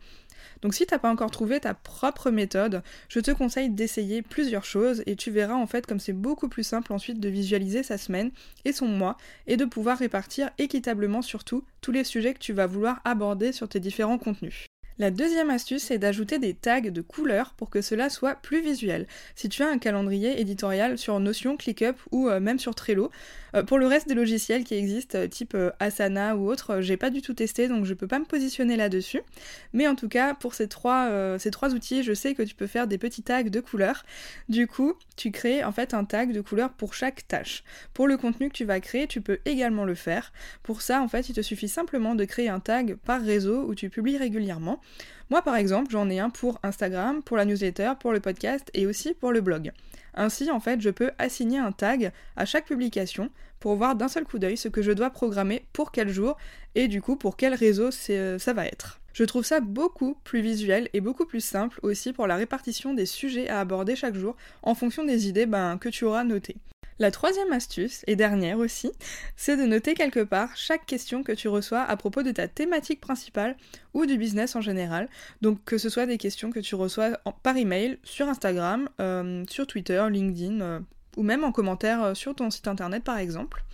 Donc 0.63 0.75
si 0.75 0.87
t'as 0.87 0.99
pas 0.99 1.11
encore 1.11 1.31
trouvé 1.31 1.61
ta 1.61 1.75
propre 1.75 2.31
méthode, 2.31 2.83
je 3.09 3.21
te 3.21 3.31
conseille 3.31 3.71
d'essayer 3.71 4.23
plusieurs 4.23 4.65
choses 4.65 5.03
et 5.07 5.17
tu 5.17 5.31
verras 5.31 5.55
en 5.55 5.67
fait 5.67 5.87
comme 5.87 6.01
c'est 6.01 6.13
beaucoup 6.13 6.49
plus 6.49 6.65
simple 6.65 6.93
ensuite 6.93 7.21
de 7.21 7.29
visualiser 7.29 7.83
sa 7.83 7.99
semaine 7.99 8.31
et 8.65 8.73
son 8.73 8.89
mois 8.89 9.17
et 9.47 9.57
de 9.57 9.65
pouvoir 9.65 9.99
répartir 9.99 10.51
équitablement 10.59 11.23
surtout 11.23 11.65
tous 11.81 11.93
les 11.93 12.05
sujets 12.05 12.35
que 12.35 12.39
tu 12.39 12.53
vas 12.53 12.67
vouloir 12.67 13.01
aborder 13.05 13.53
sur 13.53 13.69
tes 13.69 13.81
différents 13.81 14.19
contenus. 14.19 14.67
La 14.99 15.11
deuxième 15.11 15.49
astuce, 15.49 15.85
c'est 15.85 15.99
d'ajouter 15.99 16.39
des 16.39 16.53
tags 16.53 16.81
de 16.81 17.01
couleurs 17.01 17.55
pour 17.57 17.71
que 17.71 17.81
cela 17.81 18.11
soit 18.11 18.35
plus 18.35 18.61
visuel. 18.61 19.07
Si 19.35 19.49
tu 19.49 19.63
as 19.63 19.69
un 19.69 19.79
calendrier 19.79 20.41
éditorial 20.41 20.99
sur 20.99 21.19
Notion, 21.19 21.57
ClickUp 21.57 21.97
ou 22.11 22.29
euh, 22.29 22.41
même 22.41 22.59
sur 22.59 22.75
Trello, 22.75 23.11
euh, 23.55 23.63
pour 23.63 23.79
le 23.79 23.87
reste 23.87 24.07
des 24.07 24.15
logiciels 24.15 24.65
qui 24.65 24.75
existent, 24.75 25.19
euh, 25.19 25.29
type 25.29 25.57
Asana 25.81 26.37
ou 26.37 26.51
autre, 26.51 26.81
j'ai 26.81 26.99
pas 26.99 27.11
du 27.11 27.23
tout 27.23 27.33
testé 27.33 27.69
donc 27.69 27.87
je 27.87 27.95
peux 27.95 28.07
pas 28.07 28.19
me 28.19 28.27
positionner 28.27 28.77
là-dessus. 28.77 29.23
Mais 29.73 29.87
en 29.87 29.95
tout 29.95 30.09
cas, 30.09 30.35
pour 30.35 30.55
ces 30.55 30.69
trois, 30.69 31.39
ces 31.39 31.51
trois 31.51 31.73
outils, 31.73 32.03
je 32.03 32.13
sais 32.13 32.35
que 32.35 32.43
tu 32.43 32.55
peux 32.55 32.67
faire 32.67 32.87
des 32.87 32.99
petits 32.99 33.23
tags 33.23 33.43
de 33.43 33.61
couleurs. 33.61 34.05
Du 34.49 34.67
coup, 34.67 34.95
tu 35.17 35.31
crées 35.31 35.65
en 35.65 35.73
fait 35.73 35.95
un 35.95 36.05
tag 36.05 36.33
de 36.33 36.41
couleur 36.41 36.71
pour 36.71 36.95
chaque 36.95 37.27
tâche. 37.29 37.65
Pour 37.95 38.07
le 38.07 38.17
contenu 38.17 38.49
que 38.49 38.55
tu 38.55 38.65
vas 38.65 38.81
créer, 38.81 39.07
tu 39.07 39.21
peux 39.21 39.39
également 39.45 39.85
le 39.85 39.95
faire. 39.95 40.33
Pour 40.63 40.83
ça, 40.83 41.01
en 41.03 41.09
fait, 41.09 41.29
il 41.29 41.35
te 41.35 41.43
suffit 41.43 41.69
simplement 41.69 42.15
de 42.15 42.25
créer 42.25 42.49
un 42.49 42.61
tag 42.61 42.97
par 43.05 43.23
réseau 43.23 43.65
où 43.67 43.75
tu 43.75 43.89
publies 43.89 44.19
régulièrement. 44.19 44.82
Moi, 45.31 45.43
par 45.43 45.57
exemple, 45.57 45.91
j'en 45.91 46.11
ai 46.11 46.19
un 46.19 46.31
pour 46.31 46.59
Instagram, 46.62 47.23
pour 47.23 47.37
la 47.37 47.45
newsletter, 47.45 47.93
pour 47.99 48.12
le 48.12 48.21
podcast 48.21 48.71
et 48.75 48.87
aussi 48.87 49.15
pour 49.15 49.33
le 49.33 49.41
blog. 49.41 49.73
Ainsi, 50.15 50.51
en 50.51 50.61
fait, 50.61 50.81
je 50.81 50.91
peux 50.91 51.11
assigner 51.19 51.59
un 51.59 51.73
tag 51.73 52.12
à 52.37 52.45
chaque 52.45 52.67
publication 52.67 53.31
pour 53.61 53.77
voir 53.77 53.95
d'un 53.95 54.09
seul 54.09 54.25
coup 54.25 54.39
d'œil 54.39 54.57
ce 54.57 54.69
que 54.69 54.83
je 54.83 54.93
dois 54.93 55.11
programmer 55.11 55.65
pour 55.73 55.93
quel 55.93 56.09
jour 56.09 56.37
et 56.75 56.89
du 56.89 57.01
coup 57.01 57.17
pour 57.17 57.37
quel 57.37 57.55
réseau 57.55 57.91
euh, 58.11 58.39
ça 58.39 58.53
va 58.53 58.67
être. 58.67 59.01
Je 59.12 59.25
trouve 59.25 59.45
ça 59.45 59.61
beaucoup 59.61 60.17
plus 60.25 60.41
visuel 60.41 60.89
et 60.95 61.01
beaucoup 61.01 61.27
plus 61.27 61.45
simple 61.45 61.79
aussi 61.83 62.12
pour 62.12 62.27
la 62.27 62.37
répartition 62.37 62.93
des 62.93 63.07
sujets 63.07 63.49
à 63.49 63.61
aborder 63.61 63.95
chaque 63.95 64.17
jour 64.17 64.37
en 64.62 64.75
fonction 64.75 65.05
des 65.05 65.29
idées 65.29 65.47
ben, 65.47 65.79
que 65.79 65.89
tu 65.89 66.05
auras 66.05 66.25
notées. 66.25 66.57
La 66.99 67.11
troisième 67.11 67.53
astuce, 67.53 68.03
et 68.07 68.17
dernière 68.17 68.59
aussi, 68.59 68.93
c'est 69.37 69.57
de 69.57 69.65
noter 69.65 69.95
quelque 69.95 70.21
part 70.21 70.57
chaque 70.57 70.87
question 70.87 71.23
que 71.23 71.33
tu 71.33 71.49
reçois 71.49 71.81
à 71.81 71.97
propos 71.97 72.23
de 72.23 72.31
ta 72.31 72.49
thématique 72.49 73.01
principale 73.01 73.57
ou 73.95 74.07
du 74.07 74.19
business 74.19 74.57
en 74.57 74.61
général. 74.61 75.09
Donc 75.41 75.65
que 75.65 75.79
ce 75.79 75.89
soit 75.89 76.07
des 76.07 76.19
questions 76.19 76.51
que 76.51 76.61
tu 76.61 76.75
reçois 76.75 77.19
par 77.43 77.57
email, 77.57 77.99
sur 78.05 78.29
Instagram, 78.29 78.89
euh, 79.01 79.45
sur 79.49 79.67
Twitter, 79.67 80.05
LinkedIn, 80.11 80.61
euh, 80.61 80.81
ou 81.17 81.23
même 81.23 81.45
en 81.45 81.53
commentaire 81.53 82.03
euh, 82.03 82.15
sur 82.15 82.35
ton 82.35 82.51
site 82.51 82.69
internet 82.69 83.05
par 83.05 83.19
exemple 83.19 83.65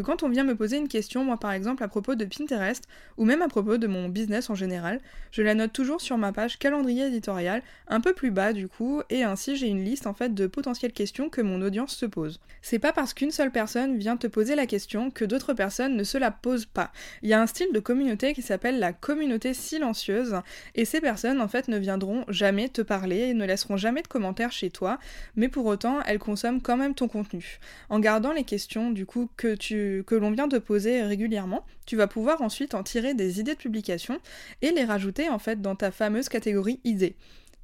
quand 0.00 0.22
on 0.22 0.28
vient 0.28 0.44
me 0.44 0.54
poser 0.54 0.76
une 0.76 0.88
question, 0.88 1.24
moi 1.24 1.38
par 1.38 1.52
exemple 1.52 1.82
à 1.82 1.88
propos 1.88 2.14
de 2.14 2.24
Pinterest, 2.24 2.84
ou 3.16 3.24
même 3.24 3.42
à 3.42 3.48
propos 3.48 3.78
de 3.78 3.86
mon 3.86 4.08
business 4.08 4.50
en 4.50 4.54
général, 4.54 5.00
je 5.32 5.42
la 5.42 5.54
note 5.54 5.72
toujours 5.72 6.00
sur 6.00 6.18
ma 6.18 6.32
page 6.32 6.58
calendrier 6.58 7.06
éditorial, 7.06 7.62
un 7.88 8.00
peu 8.00 8.12
plus 8.12 8.30
bas 8.30 8.52
du 8.52 8.68
coup, 8.68 9.02
et 9.10 9.22
ainsi 9.22 9.56
j'ai 9.56 9.68
une 9.68 9.84
liste 9.84 10.06
en 10.06 10.14
fait 10.14 10.34
de 10.34 10.46
potentielles 10.46 10.92
questions 10.92 11.28
que 11.28 11.40
mon 11.40 11.62
audience 11.62 11.96
se 11.96 12.06
pose. 12.06 12.40
C'est 12.62 12.78
pas 12.78 12.92
parce 12.92 13.14
qu'une 13.14 13.30
seule 13.30 13.50
personne 13.50 13.98
vient 13.98 14.16
te 14.16 14.26
poser 14.26 14.54
la 14.54 14.66
question 14.66 15.10
que 15.10 15.24
d'autres 15.24 15.54
personnes 15.54 15.96
ne 15.96 16.04
se 16.04 16.18
la 16.18 16.30
posent 16.30 16.66
pas. 16.66 16.92
Il 17.22 17.28
y 17.28 17.32
a 17.32 17.40
un 17.40 17.46
style 17.46 17.72
de 17.72 17.80
communauté 17.80 18.34
qui 18.34 18.42
s'appelle 18.42 18.78
la 18.78 18.92
communauté 18.92 19.54
silencieuse, 19.54 20.36
et 20.74 20.84
ces 20.84 21.00
personnes 21.00 21.40
en 21.40 21.48
fait 21.48 21.68
ne 21.68 21.78
viendront 21.78 22.24
jamais 22.28 22.68
te 22.68 22.82
parler, 22.82 23.34
ne 23.34 23.46
laisseront 23.46 23.76
jamais 23.76 24.02
de 24.02 24.08
commentaires 24.08 24.52
chez 24.52 24.70
toi, 24.70 24.98
mais 25.36 25.48
pour 25.48 25.66
autant 25.66 26.00
elles 26.06 26.18
consomment 26.18 26.60
quand 26.60 26.76
même 26.76 26.94
ton 26.94 27.08
contenu. 27.08 27.58
En 27.88 28.00
gardant 28.00 28.32
les 28.32 28.44
questions 28.44 28.90
du 28.90 29.06
coup 29.06 29.30
que 29.36 29.54
tu 29.54 29.87
que 30.06 30.14
l'on 30.14 30.30
vient 30.30 30.48
de 30.48 30.58
poser 30.58 31.02
régulièrement, 31.02 31.64
tu 31.86 31.96
vas 31.96 32.06
pouvoir 32.06 32.42
ensuite 32.42 32.74
en 32.74 32.82
tirer 32.82 33.14
des 33.14 33.40
idées 33.40 33.54
de 33.54 33.58
publication 33.58 34.18
et 34.62 34.70
les 34.70 34.84
rajouter 34.84 35.28
en 35.28 35.38
fait 35.38 35.60
dans 35.60 35.76
ta 35.76 35.90
fameuse 35.90 36.28
catégorie 36.28 36.80
idées. 36.84 37.16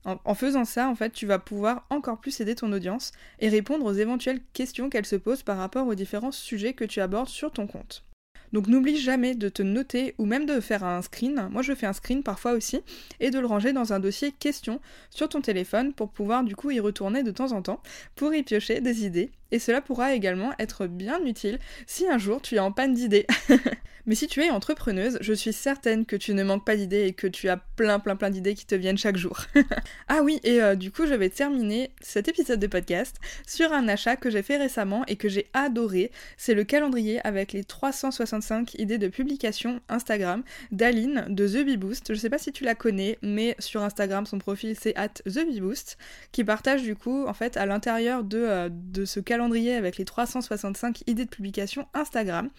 En, 0.04 0.34
faisant 0.34 0.66
ça, 0.66 0.90
en 0.90 0.94
fait, 0.94 1.12
tu 1.12 1.24
vas 1.24 1.38
pouvoir 1.38 1.86
encore 1.88 2.20
plus 2.20 2.38
aider 2.40 2.54
ton 2.54 2.70
audience 2.72 3.12
et 3.40 3.48
répondre 3.48 3.86
aux 3.86 3.94
éventuelles 3.94 4.40
questions 4.52 4.90
qu'elle 4.90 5.06
se 5.06 5.16
pose 5.16 5.42
par 5.42 5.56
rapport 5.56 5.86
aux 5.86 5.94
différents 5.94 6.32
sujets 6.32 6.74
que 6.74 6.84
tu 6.84 7.00
abordes 7.00 7.30
sur 7.30 7.50
ton 7.50 7.66
compte. 7.66 8.04
Donc 8.54 8.68
n'oublie 8.68 8.96
jamais 8.96 9.34
de 9.34 9.48
te 9.48 9.62
noter 9.62 10.14
ou 10.16 10.26
même 10.26 10.46
de 10.46 10.60
faire 10.60 10.84
un 10.84 11.02
screen, 11.02 11.48
moi 11.50 11.62
je 11.62 11.74
fais 11.74 11.86
un 11.86 11.92
screen 11.92 12.22
parfois 12.22 12.52
aussi, 12.52 12.82
et 13.18 13.32
de 13.32 13.40
le 13.40 13.46
ranger 13.46 13.72
dans 13.72 13.92
un 13.92 13.98
dossier 13.98 14.30
questions 14.30 14.80
sur 15.10 15.28
ton 15.28 15.40
téléphone 15.40 15.92
pour 15.92 16.08
pouvoir 16.08 16.44
du 16.44 16.54
coup 16.54 16.70
y 16.70 16.78
retourner 16.78 17.24
de 17.24 17.32
temps 17.32 17.50
en 17.50 17.62
temps 17.62 17.82
pour 18.14 18.32
y 18.32 18.44
piocher 18.44 18.80
des 18.80 19.04
idées. 19.06 19.32
Et 19.50 19.58
cela 19.58 19.80
pourra 19.80 20.14
également 20.14 20.52
être 20.58 20.86
bien 20.86 21.24
utile 21.24 21.58
si 21.86 22.08
un 22.08 22.18
jour 22.18 22.42
tu 22.42 22.56
es 22.56 22.58
en 22.60 22.72
panne 22.72 22.94
d'idées. 22.94 23.26
Mais 24.06 24.14
si 24.14 24.26
tu 24.26 24.42
es 24.42 24.50
entrepreneuse, 24.50 25.16
je 25.20 25.32
suis 25.32 25.52
certaine 25.52 26.04
que 26.04 26.16
tu 26.16 26.34
ne 26.34 26.42
manques 26.42 26.66
pas 26.66 26.76
d'idées 26.76 27.06
et 27.06 27.12
que 27.14 27.26
tu 27.26 27.48
as 27.48 27.56
plein 27.56 27.98
plein 27.98 28.16
plein 28.16 28.30
d'idées 28.30 28.54
qui 28.54 28.66
te 28.66 28.74
viennent 28.74 28.98
chaque 28.98 29.16
jour. 29.16 29.38
ah 30.08 30.20
oui, 30.22 30.40
et 30.44 30.60
euh, 30.60 30.74
du 30.74 30.90
coup 30.90 31.06
je 31.06 31.14
vais 31.14 31.30
terminer 31.30 31.90
cet 32.02 32.28
épisode 32.28 32.60
de 32.60 32.66
podcast 32.66 33.16
sur 33.46 33.72
un 33.72 33.88
achat 33.88 34.16
que 34.16 34.28
j'ai 34.28 34.42
fait 34.42 34.58
récemment 34.58 35.04
et 35.06 35.16
que 35.16 35.28
j'ai 35.28 35.46
adoré. 35.54 36.10
C'est 36.36 36.54
le 36.54 36.64
calendrier 36.64 37.24
avec 37.26 37.52
les 37.52 37.64
365 37.64 38.42
idées 38.78 38.98
de 38.98 39.08
publication 39.08 39.80
Instagram 39.88 40.42
d'Aline 40.70 41.26
de 41.28 41.46
The 41.46 41.64
Bee 41.64 41.76
Boost. 41.76 42.14
Je 42.14 42.18
sais 42.18 42.30
pas 42.30 42.38
si 42.38 42.52
tu 42.52 42.64
la 42.64 42.74
connais, 42.74 43.18
mais 43.22 43.56
sur 43.58 43.82
Instagram 43.82 44.26
son 44.26 44.38
profil 44.38 44.76
c'est 44.78 44.96
at 44.96 45.08
The 45.08 45.44
qui 46.32 46.44
partage 46.44 46.82
du 46.82 46.96
coup 46.96 47.26
en 47.26 47.34
fait 47.34 47.56
à 47.56 47.66
l'intérieur 47.66 48.24
de, 48.24 48.38
euh, 48.38 48.68
ce 49.04 49.20
calendrier 49.20 49.74
avec 49.74 49.96
les 49.96 50.04
365 50.04 51.02
idées 51.06 51.24
de 51.24 51.30
publication 51.30 51.86
Instagram 51.94 52.50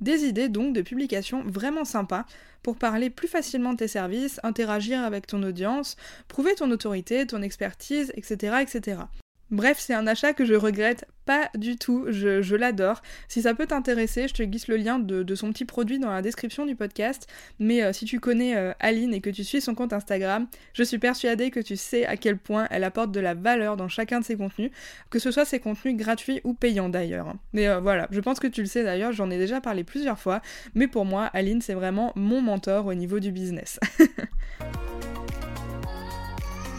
des 0.00 0.24
idées 0.24 0.48
donc 0.48 0.74
de 0.74 0.82
publications 0.82 1.42
vraiment 1.44 1.84
sympas 1.84 2.24
pour 2.62 2.76
parler 2.76 3.10
plus 3.10 3.28
facilement 3.28 3.72
de 3.72 3.78
tes 3.78 3.88
services, 3.88 4.40
interagir 4.42 5.00
avec 5.02 5.26
ton 5.26 5.42
audience, 5.42 5.96
prouver 6.28 6.54
ton 6.54 6.70
autorité, 6.70 7.26
ton 7.26 7.42
expertise, 7.42 8.12
etc. 8.16 8.56
etc. 8.62 9.02
Bref, 9.50 9.78
c'est 9.78 9.94
un 9.94 10.06
achat 10.06 10.32
que 10.32 10.44
je 10.44 10.54
regrette 10.54 11.06
pas 11.24 11.50
du 11.54 11.76
tout, 11.76 12.06
je, 12.08 12.54
l'adore. 12.54 13.02
Si 13.28 13.42
ça 13.42 13.54
peut 13.54 13.66
t'intéresser, 13.66 14.28
je 14.28 14.34
te 14.34 14.42
glisse 14.42 14.68
le 14.68 14.76
lien 14.76 14.98
de, 14.98 15.34
son 15.34 15.52
petit 15.52 15.64
produit 15.64 15.98
dans 15.98 16.10
la 16.10 16.22
description 16.22 16.66
du 16.66 16.76
podcast. 16.76 17.26
Mais 17.58 17.82
euh, 17.82 17.92
si 17.92 18.04
tu 18.04 18.20
connais 18.20 18.56
euh, 18.56 18.72
Aline 18.80 19.14
et 19.14 19.20
que 19.20 19.30
tu 19.30 19.42
suis 19.42 19.60
son 19.60 19.74
compte 19.74 19.92
Instagram, 19.92 20.46
je 20.72 20.82
suis 20.82 20.98
persuadée 20.98 21.50
que 21.50 21.60
tu 21.60 21.76
sais 21.76 22.06
à 22.06 22.16
quel 22.16 22.36
point 22.36 22.66
elle 22.70 22.84
apporte 22.84 23.10
de 23.10 23.20
la 23.20 23.34
valeur 23.34 23.76
dans 23.76 23.88
chacun 23.88 24.20
de 24.20 24.24
ses 24.24 24.36
contenus, 24.36 24.70
que 25.10 25.18
ce 25.18 25.30
soit 25.30 25.44
ses 25.44 25.60
contenus 25.60 25.96
gratuits 25.96 26.40
ou 26.44 26.54
payants 26.54 26.88
d'ailleurs. 26.88 27.34
Mais 27.52 27.68
euh, 27.68 27.80
voilà, 27.80 28.06
je 28.10 28.20
pense 28.20 28.38
que 28.38 28.46
tu 28.46 28.60
le 28.60 28.66
sais 28.66 28.84
d'ailleurs, 28.84 29.12
j'en 29.12 29.30
ai 29.30 29.38
déjà 29.38 29.60
parlé 29.60 29.82
plusieurs 29.84 30.18
fois, 30.18 30.40
mais 30.74 30.88
pour 30.88 31.04
moi, 31.04 31.24
Aline, 31.32 31.60
c'est 31.60 31.74
vraiment 31.74 32.12
mon 32.16 32.40
mentor 32.40 32.86
au 32.86 32.94
niveau 32.94 33.18
du 33.18 33.32
business. 33.32 33.80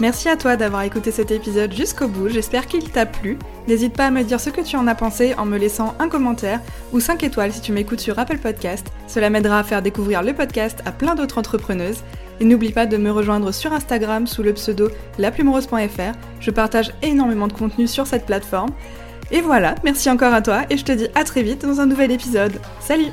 Merci 0.02 0.28
à 0.28 0.36
toi 0.36 0.58
d'avoir 0.58 0.82
écouté 0.82 1.10
cet 1.12 1.32
épisode 1.32 1.74
jusqu'au 1.74 2.10
bout, 2.10 2.28
j'espère 2.28 2.68
qu'il 2.68 2.90
t'a 2.92 3.06
plu. 3.06 3.38
N'hésite 3.68 3.96
pas 3.96 4.08
à 4.08 4.12
me 4.12 4.24
dire 4.24 4.42
ce 4.42 4.50
que 4.50 4.60
tu 4.60 4.76
en 4.76 4.88
as 4.88 4.96
pensé 4.96 5.34
en 5.38 5.46
me 5.46 5.58
laissant 5.58 5.96
un 6.00 6.10
commentaire 6.10 6.60
ou 6.92 7.00
5 7.00 7.24
étoiles 7.24 7.54
si 7.54 7.62
tu 7.62 7.72
m'écoutes 7.72 8.02
sur 8.02 8.20
Apple 8.20 8.40
Podcast. 8.40 8.88
Cela 9.08 9.30
m'aidera 9.30 9.60
à 9.60 9.64
faire 9.64 9.82
découvrir 9.82 10.22
le 10.22 10.34
podcast 10.34 10.80
à 10.86 10.92
plein 10.92 11.16
d'autres 11.16 11.38
entrepreneuses. 11.38 12.04
Et 12.42 12.46
n'oublie 12.46 12.74
pas 12.74 12.86
de 12.86 12.98
me 12.98 13.10
rejoindre 13.10 13.54
sur 13.54 13.72
Instagram 13.72 14.28
sous 14.28 14.44
le 14.44 14.54
pseudo 14.54 14.90
laplumerose.fr. 15.18 16.18
Je 16.42 16.52
partage 16.52 16.92
énormément 17.02 17.48
de 17.48 17.54
contenu 17.54 17.88
sur 17.88 18.06
cette 18.06 18.26
plateforme. 18.26 18.72
Et 19.32 19.40
voilà, 19.40 19.76
merci 19.86 20.10
encore 20.10 20.34
à 20.34 20.42
toi 20.42 20.64
et 20.70 20.78
je 20.78 20.84
te 20.84 20.92
dis 20.92 21.08
à 21.16 21.24
très 21.24 21.42
vite 21.42 21.66
dans 21.66 21.80
un 21.80 21.86
nouvel 21.86 22.12
épisode. 22.12 22.60
Salut 22.82 23.12